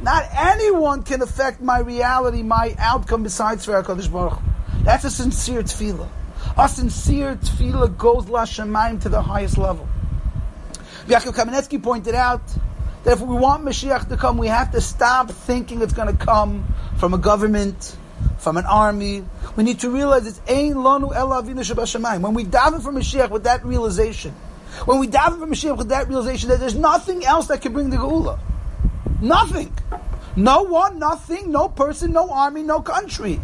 not 0.00 0.24
anyone 0.32 1.02
can 1.02 1.20
affect 1.20 1.60
my 1.60 1.80
reality, 1.80 2.42
my 2.42 2.74
outcome 2.78 3.22
besides 3.22 3.66
for 3.66 3.72
HaKadosh 3.72 4.10
Baruch 4.10 4.38
That's 4.84 5.04
a 5.04 5.10
sincere 5.10 5.62
tefillah. 5.62 6.08
A 6.56 6.68
sincere 6.68 7.36
tefillah 7.36 7.96
goes 7.96 8.26
Lashamayim 8.26 9.00
to 9.02 9.08
the 9.08 9.22
highest 9.22 9.58
level. 9.58 9.88
Yaakov 11.06 11.34
Kamenetsky 11.34 11.82
pointed 11.82 12.14
out 12.14 12.42
that 13.04 13.12
if 13.12 13.20
we 13.20 13.34
want 13.34 13.64
Mashiach 13.64 14.08
to 14.08 14.16
come, 14.16 14.36
we 14.36 14.48
have 14.48 14.72
to 14.72 14.80
stop 14.80 15.30
thinking 15.30 15.80
it's 15.82 15.92
going 15.92 16.14
to 16.14 16.24
come 16.24 16.64
from 16.98 17.14
a 17.14 17.18
government, 17.18 17.96
from 18.38 18.56
an 18.56 18.66
army. 18.66 19.24
We 19.56 19.64
need 19.64 19.80
to 19.80 19.90
realize 19.90 20.26
it's 20.26 20.40
Ein 20.48 20.74
Lanu 20.74 21.14
Ela 21.14 21.42
Avinu. 21.42 22.20
When 22.20 22.34
we 22.34 22.44
daven 22.44 22.82
for 22.82 22.92
Mashiach 22.92 23.30
with 23.30 23.44
that 23.44 23.64
realization, 23.64 24.32
when 24.84 24.98
we 24.98 25.08
daven 25.08 25.38
for 25.38 25.46
Mashiach 25.46 25.76
with 25.76 25.88
that 25.88 26.08
realization 26.08 26.50
that 26.50 26.60
there's 26.60 26.74
nothing 26.74 27.24
else 27.24 27.48
that 27.48 27.62
can 27.62 27.72
bring 27.72 27.90
the 27.90 27.96
Geula. 27.96 28.38
Nothing. 29.20 29.72
No 30.36 30.62
one, 30.62 30.98
nothing, 30.98 31.50
no 31.50 31.68
person, 31.68 32.12
no 32.12 32.30
army, 32.30 32.62
no 32.62 32.80
country. 32.80 33.40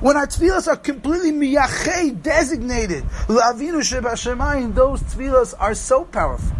When 0.00 0.16
our 0.16 0.26
tefillas 0.26 0.68
are 0.68 0.76
completely 0.76 1.32
miyachei, 1.32 2.22
designated, 2.22 3.04
la'avinu 3.26 3.82
shebashemayim, 3.82 4.74
those 4.74 5.02
tefillas 5.02 5.54
are 5.58 5.74
so 5.74 6.04
powerful. 6.04 6.56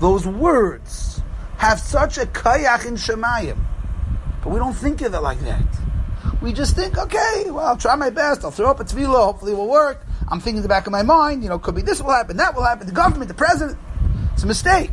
Those 0.00 0.26
words 0.26 1.20
have 1.56 1.80
such 1.80 2.18
a 2.18 2.26
kayach 2.26 2.86
in 2.86 2.94
shemayim. 2.94 3.58
But 4.44 4.50
we 4.50 4.60
don't 4.60 4.74
think 4.74 5.00
of 5.02 5.12
it 5.12 5.20
like 5.20 5.40
that. 5.40 5.64
We 6.40 6.52
just 6.52 6.76
think, 6.76 6.96
okay, 6.96 7.44
well, 7.46 7.66
I'll 7.66 7.76
try 7.76 7.96
my 7.96 8.10
best, 8.10 8.44
I'll 8.44 8.52
throw 8.52 8.70
up 8.70 8.78
a 8.78 8.84
tefillah, 8.84 9.24
hopefully 9.24 9.52
it 9.52 9.56
will 9.56 9.68
work. 9.68 10.06
I'm 10.28 10.38
thinking 10.38 10.58
in 10.58 10.62
the 10.62 10.68
back 10.68 10.86
of 10.86 10.92
my 10.92 11.02
mind, 11.02 11.42
you 11.42 11.48
know, 11.48 11.58
could 11.58 11.74
be 11.74 11.82
this 11.82 12.00
will 12.00 12.12
happen, 12.12 12.36
that 12.36 12.54
will 12.54 12.64
happen, 12.64 12.86
the 12.86 12.92
government, 12.92 13.26
the 13.26 13.34
president. 13.34 13.76
It's 14.34 14.44
a 14.44 14.46
mistake. 14.46 14.92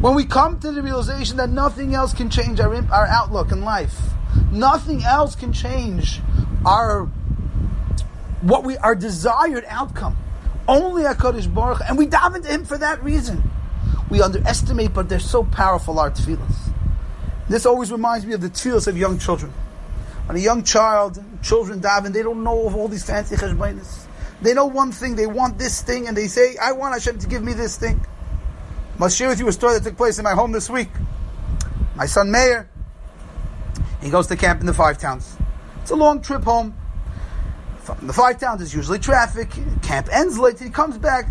When 0.00 0.14
we 0.14 0.24
come 0.24 0.58
to 0.60 0.72
the 0.72 0.80
realization 0.80 1.36
that 1.36 1.50
nothing 1.50 1.94
else 1.94 2.14
can 2.14 2.30
change 2.30 2.60
our, 2.60 2.74
our 2.90 3.06
outlook 3.06 3.52
in 3.52 3.60
life, 3.60 3.94
nothing 4.50 5.04
else 5.04 5.34
can 5.34 5.52
change 5.52 6.22
our 6.64 7.06
what 8.42 8.64
we 8.64 8.76
our 8.78 8.94
desired 8.94 9.64
outcome. 9.68 10.16
Only 10.68 11.02
Hakadosh 11.02 11.52
Baruch, 11.52 11.80
and 11.88 11.98
we 11.98 12.06
dive 12.06 12.34
into 12.34 12.48
Him 12.48 12.64
for 12.64 12.78
that 12.78 13.02
reason. 13.02 13.42
we 14.10 14.20
underestimate, 14.20 14.92
but 14.92 15.08
they're 15.08 15.20
so 15.20 15.44
powerful, 15.44 15.98
our 15.98 16.10
tefillas. 16.10 16.72
This 17.48 17.64
always 17.64 17.90
reminds 17.90 18.26
me 18.26 18.34
of 18.34 18.40
the 18.40 18.50
tefillas 18.50 18.86
of 18.86 18.96
young 18.96 19.18
children. 19.18 19.52
When 20.26 20.36
a 20.36 20.40
young 20.40 20.62
child, 20.64 21.22
children 21.42 21.80
daven, 21.80 22.12
they 22.12 22.22
don't 22.22 22.44
know 22.44 22.66
of 22.66 22.76
all 22.76 22.88
these 22.88 23.04
fancy 23.04 23.36
cheshbainis. 23.36 24.06
They 24.42 24.54
know 24.54 24.66
one 24.66 24.92
thing, 24.92 25.16
they 25.16 25.26
want 25.26 25.58
this 25.58 25.82
thing, 25.82 26.08
and 26.08 26.16
they 26.16 26.26
say, 26.26 26.56
I 26.60 26.72
want 26.72 26.94
Hashem 26.94 27.18
to 27.20 27.26
give 27.26 27.42
me 27.42 27.52
this 27.52 27.76
thing. 27.76 28.00
I 28.94 28.98
must 28.98 29.16
share 29.16 29.28
with 29.28 29.38
you 29.38 29.48
a 29.48 29.52
story 29.52 29.74
that 29.74 29.84
took 29.84 29.96
place 29.96 30.18
in 30.18 30.24
my 30.24 30.32
home 30.32 30.52
this 30.52 30.68
week. 30.68 30.90
My 31.94 32.06
son 32.06 32.30
Meir, 32.30 32.68
he 34.00 34.10
goes 34.10 34.26
to 34.28 34.36
camp 34.36 34.60
in 34.60 34.66
the 34.66 34.74
Five 34.74 34.98
Towns. 34.98 35.36
It's 35.82 35.90
a 35.90 35.96
long 35.96 36.20
trip 36.20 36.44
home. 36.44 36.74
From 37.82 38.06
the 38.06 38.12
Five 38.12 38.38
Towns, 38.38 38.60
there's 38.60 38.74
usually 38.74 38.98
traffic. 38.98 39.50
Camp 39.82 40.08
ends 40.12 40.38
late. 40.38 40.58
He 40.58 40.70
comes 40.70 40.98
back 40.98 41.26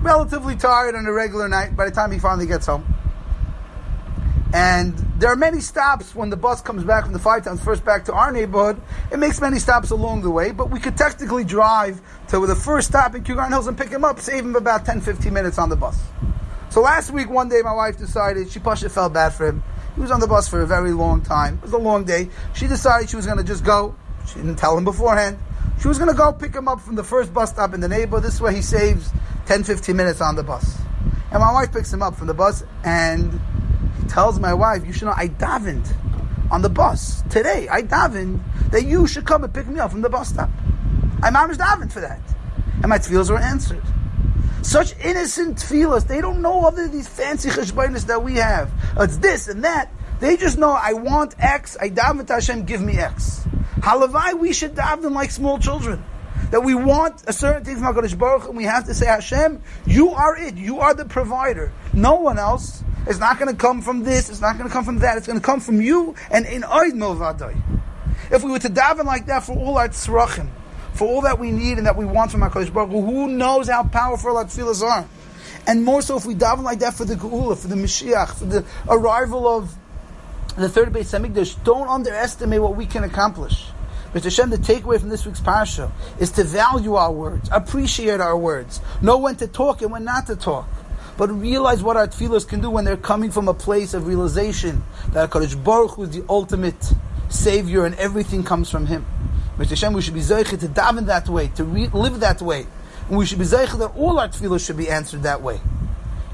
relatively 0.00 0.56
tired 0.56 0.94
on 0.94 1.06
a 1.06 1.12
regular 1.12 1.48
night 1.48 1.76
by 1.76 1.86
the 1.86 1.90
time 1.90 2.12
he 2.12 2.18
finally 2.18 2.46
gets 2.46 2.66
home. 2.66 2.94
And 4.52 4.96
there 5.18 5.30
are 5.30 5.36
many 5.36 5.60
stops 5.60 6.14
when 6.14 6.30
the 6.30 6.36
bus 6.36 6.62
comes 6.62 6.82
back 6.82 7.04
from 7.04 7.12
the 7.12 7.18
Five 7.18 7.44
Towns 7.44 7.62
first 7.62 7.84
back 7.84 8.06
to 8.06 8.14
our 8.14 8.32
neighborhood. 8.32 8.80
It 9.12 9.18
makes 9.18 9.40
many 9.40 9.58
stops 9.58 9.90
along 9.90 10.22
the 10.22 10.30
way, 10.30 10.52
but 10.52 10.70
we 10.70 10.80
could 10.80 10.96
technically 10.96 11.44
drive 11.44 12.00
to 12.28 12.46
the 12.46 12.56
first 12.56 12.88
stop 12.88 13.14
in 13.14 13.24
Kew 13.24 13.34
Garden 13.34 13.52
Hills 13.52 13.66
and 13.66 13.76
pick 13.76 13.90
him 13.90 14.04
up, 14.04 14.20
save 14.20 14.44
him 14.44 14.56
about 14.56 14.86
10, 14.86 15.02
15 15.02 15.32
minutes 15.32 15.58
on 15.58 15.68
the 15.68 15.76
bus. 15.76 16.00
So 16.70 16.80
last 16.80 17.10
week, 17.10 17.28
one 17.28 17.48
day, 17.48 17.60
my 17.62 17.74
wife 17.74 17.98
decided 17.98 18.50
she 18.50 18.58
pushed 18.58 18.84
it 18.84 18.90
felt 18.90 19.12
bad 19.12 19.34
for 19.34 19.48
him. 19.48 19.62
He 19.98 20.02
was 20.02 20.12
on 20.12 20.20
the 20.20 20.28
bus 20.28 20.46
for 20.48 20.60
a 20.60 20.66
very 20.66 20.92
long 20.92 21.22
time. 21.22 21.54
It 21.56 21.62
was 21.62 21.72
a 21.72 21.76
long 21.76 22.04
day. 22.04 22.28
She 22.54 22.68
decided 22.68 23.10
she 23.10 23.16
was 23.16 23.26
going 23.26 23.38
to 23.38 23.42
just 23.42 23.64
go. 23.64 23.96
She 24.28 24.36
didn't 24.36 24.54
tell 24.54 24.78
him 24.78 24.84
beforehand. 24.84 25.36
She 25.82 25.88
was 25.88 25.98
going 25.98 26.08
to 26.08 26.16
go 26.16 26.32
pick 26.32 26.54
him 26.54 26.68
up 26.68 26.80
from 26.80 26.94
the 26.94 27.02
first 27.02 27.34
bus 27.34 27.50
stop 27.50 27.74
in 27.74 27.80
the 27.80 27.88
neighborhood. 27.88 28.22
This 28.22 28.40
way 28.40 28.54
he 28.54 28.62
saves 28.62 29.10
10, 29.46 29.64
15 29.64 29.96
minutes 29.96 30.20
on 30.20 30.36
the 30.36 30.44
bus. 30.44 30.78
And 31.32 31.40
my 31.40 31.52
wife 31.52 31.72
picks 31.72 31.92
him 31.92 32.00
up 32.00 32.14
from 32.14 32.28
the 32.28 32.34
bus 32.34 32.62
and 32.84 33.40
he 34.00 34.06
tells 34.06 34.38
my 34.38 34.54
wife, 34.54 34.86
you 34.86 34.92
should 34.92 35.06
know, 35.06 35.14
I 35.16 35.26
davened 35.26 35.92
on 36.52 36.62
the 36.62 36.70
bus 36.70 37.22
today. 37.22 37.66
I 37.68 37.82
davened 37.82 38.40
that 38.70 38.84
you 38.84 39.08
should 39.08 39.26
come 39.26 39.42
and 39.42 39.52
pick 39.52 39.66
me 39.66 39.80
up 39.80 39.90
from 39.90 40.02
the 40.02 40.08
bus 40.08 40.28
stop. 40.28 40.48
I 41.24 41.30
mamish 41.30 41.56
davened 41.56 41.90
for 41.90 42.02
that. 42.02 42.20
And 42.82 42.86
my 42.86 42.98
tefillahs 42.98 43.30
were 43.30 43.38
answered. 43.38 43.82
Such 44.68 44.94
innocent 45.02 45.56
tefillahs, 45.56 46.06
they 46.06 46.20
don't 46.20 46.42
know 46.42 46.66
other 46.66 46.88
these 46.88 47.08
fancy 47.08 47.48
cheshbainis 47.48 48.08
that 48.08 48.22
we 48.22 48.34
have. 48.34 48.70
It's 48.98 49.16
this 49.16 49.48
and 49.48 49.64
that. 49.64 49.90
They 50.20 50.36
just 50.36 50.58
know, 50.58 50.72
I 50.72 50.92
want 50.92 51.34
X, 51.38 51.78
I 51.80 51.88
daven 51.88 52.26
to 52.26 52.34
Hashem, 52.34 52.64
give 52.64 52.82
me 52.82 52.98
X. 52.98 53.46
Halavai, 53.76 54.38
we 54.38 54.52
should 54.52 54.74
daven 54.74 55.12
like 55.12 55.30
small 55.30 55.58
children. 55.58 56.04
That 56.50 56.64
we 56.64 56.74
want 56.74 57.24
a 57.26 57.32
certain 57.32 57.64
thing 57.64 57.76
from 57.76 57.94
HaKadosh 57.94 58.18
Baruch 58.18 58.46
and 58.46 58.58
we 58.58 58.64
have 58.64 58.84
to 58.88 58.94
say, 58.94 59.06
Hashem, 59.06 59.62
you 59.86 60.10
are 60.10 60.36
it. 60.36 60.56
You 60.56 60.80
are 60.80 60.92
the 60.92 61.06
provider. 61.06 61.72
No 61.94 62.16
one 62.16 62.38
else. 62.38 62.84
It's 63.06 63.18
not 63.18 63.38
going 63.38 63.50
to 63.50 63.56
come 63.56 63.80
from 63.80 64.04
this. 64.04 64.28
It's 64.28 64.42
not 64.42 64.58
going 64.58 64.68
to 64.68 64.72
come 64.72 64.84
from 64.84 64.98
that. 64.98 65.16
It's 65.16 65.26
going 65.26 65.40
to 65.40 65.44
come 65.44 65.60
from 65.60 65.80
you 65.80 66.14
and 66.30 66.44
in 66.44 66.60
Oid 66.60 66.92
Milvadai. 66.92 67.58
If 68.30 68.44
we 68.44 68.50
were 68.50 68.58
to 68.58 68.68
daven 68.68 69.04
like 69.04 69.24
that 69.26 69.44
for 69.44 69.56
all 69.56 69.78
our 69.78 69.88
tzrachim, 69.88 70.50
for 70.98 71.06
all 71.06 71.20
that 71.20 71.38
we 71.38 71.52
need 71.52 71.78
and 71.78 71.86
that 71.86 71.96
we 71.96 72.04
want 72.04 72.32
from 72.32 72.40
HaKadosh 72.40 72.72
Baruch 72.72 72.90
Hu, 72.90 73.00
who 73.02 73.28
knows 73.28 73.68
how 73.68 73.84
powerful 73.84 74.36
our 74.36 74.44
tefillahs 74.44 74.82
are? 74.82 75.08
And 75.64 75.84
more 75.84 76.02
so 76.02 76.16
if 76.16 76.26
we 76.26 76.34
daven 76.34 76.64
like 76.64 76.80
that 76.80 76.94
for 76.94 77.04
the 77.04 77.14
Geula, 77.14 77.56
for 77.56 77.68
the 77.68 77.76
Mashiach, 77.76 78.36
for 78.36 78.46
the 78.46 78.64
arrival 78.88 79.46
of 79.46 79.72
the 80.56 80.68
third 80.68 80.92
Beis 80.92 81.16
Hamikdash, 81.16 81.62
don't 81.62 81.86
underestimate 81.86 82.60
what 82.60 82.74
we 82.74 82.84
can 82.84 83.04
accomplish. 83.04 83.66
Mr. 84.12 84.24
Hashem, 84.24 84.50
the 84.50 84.56
takeaway 84.56 84.98
from 84.98 85.08
this 85.08 85.24
week's 85.24 85.40
parsha 85.40 85.92
is 86.18 86.32
to 86.32 86.42
value 86.42 86.96
our 86.96 87.12
words, 87.12 87.48
appreciate 87.52 88.20
our 88.20 88.36
words, 88.36 88.80
know 89.00 89.18
when 89.18 89.36
to 89.36 89.46
talk 89.46 89.82
and 89.82 89.92
when 89.92 90.02
not 90.02 90.26
to 90.26 90.34
talk. 90.34 90.68
But 91.16 91.30
realize 91.30 91.80
what 91.80 91.96
our 91.96 92.08
tefillahs 92.08 92.48
can 92.48 92.60
do 92.60 92.70
when 92.70 92.84
they're 92.84 92.96
coming 92.96 93.30
from 93.30 93.46
a 93.46 93.54
place 93.54 93.94
of 93.94 94.08
realization 94.08 94.82
that 95.10 95.30
HaKadosh 95.30 95.62
Baruch 95.62 95.92
Hu 95.92 96.02
is 96.02 96.10
the 96.10 96.24
ultimate 96.28 96.92
Savior 97.28 97.84
and 97.84 97.94
everything 97.94 98.42
comes 98.42 98.68
from 98.68 98.86
Him. 98.86 99.06
Mr. 99.58 99.70
Hashem, 99.70 99.92
we 99.92 100.02
should 100.02 100.14
be 100.14 100.20
zeicha 100.20 100.58
to 100.60 100.68
daven 100.68 101.06
that 101.06 101.28
way, 101.28 101.48
to 101.56 101.64
re- 101.64 101.88
live 101.88 102.20
that 102.20 102.40
way. 102.40 102.66
And 103.08 103.18
we 103.18 103.26
should 103.26 103.38
be 103.38 103.44
zeicha 103.44 103.78
that 103.78 103.96
all 103.96 104.18
our 104.18 104.28
tefillahs 104.28 104.64
should 104.64 104.76
be 104.76 104.88
answered 104.88 105.24
that 105.24 105.42
way. 105.42 105.60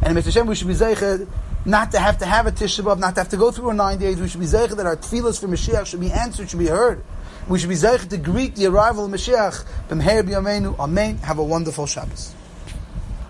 And 0.02 0.16
Mr. 0.16 0.26
Hashem, 0.26 0.47
we 0.47 0.54
should 0.54 0.69
be 0.69 0.75
zeicha 0.75 1.26
not 1.64 1.93
to 1.93 1.99
have 1.99 2.19
to 2.19 2.26
have 2.26 2.47
a 2.47 2.52
Tisha 2.52 2.84
B'Av, 2.84 2.99
not 2.99 3.15
to 3.15 3.23
have 3.23 3.30
to 3.30 3.39
go 3.39 3.50
through 3.50 3.71
a 3.71 3.75
nine 3.75 3.99
days. 3.99 4.21
We 4.21 4.28
should 4.28 4.41
be 4.41 4.47
zeicha 4.47 4.76
that 4.76 4.84
our 4.84 4.97
tefillahs 4.97 5.41
for 5.41 5.49
Mashiach 5.49 5.87
should 5.87 6.00
be 6.00 6.13
answered, 6.13 6.50
should 6.50 6.58
be 6.58 6.67
heard. 6.67 7.02
We 7.49 7.58
should 7.58 7.71
be 7.71 7.75
zeichet 7.75 8.10
to 8.10 8.17
greet 8.19 8.56
the 8.56 8.67
arrival 8.67 9.06
of 9.06 9.10
Mashiach. 9.10 9.65
B'mher 9.89 10.23
b'yameinu. 10.23 10.78
Amen. 10.78 11.17
Have 11.19 11.39
a 11.39 11.45
wonderful 11.45 11.87
Shabbos. 11.87 12.34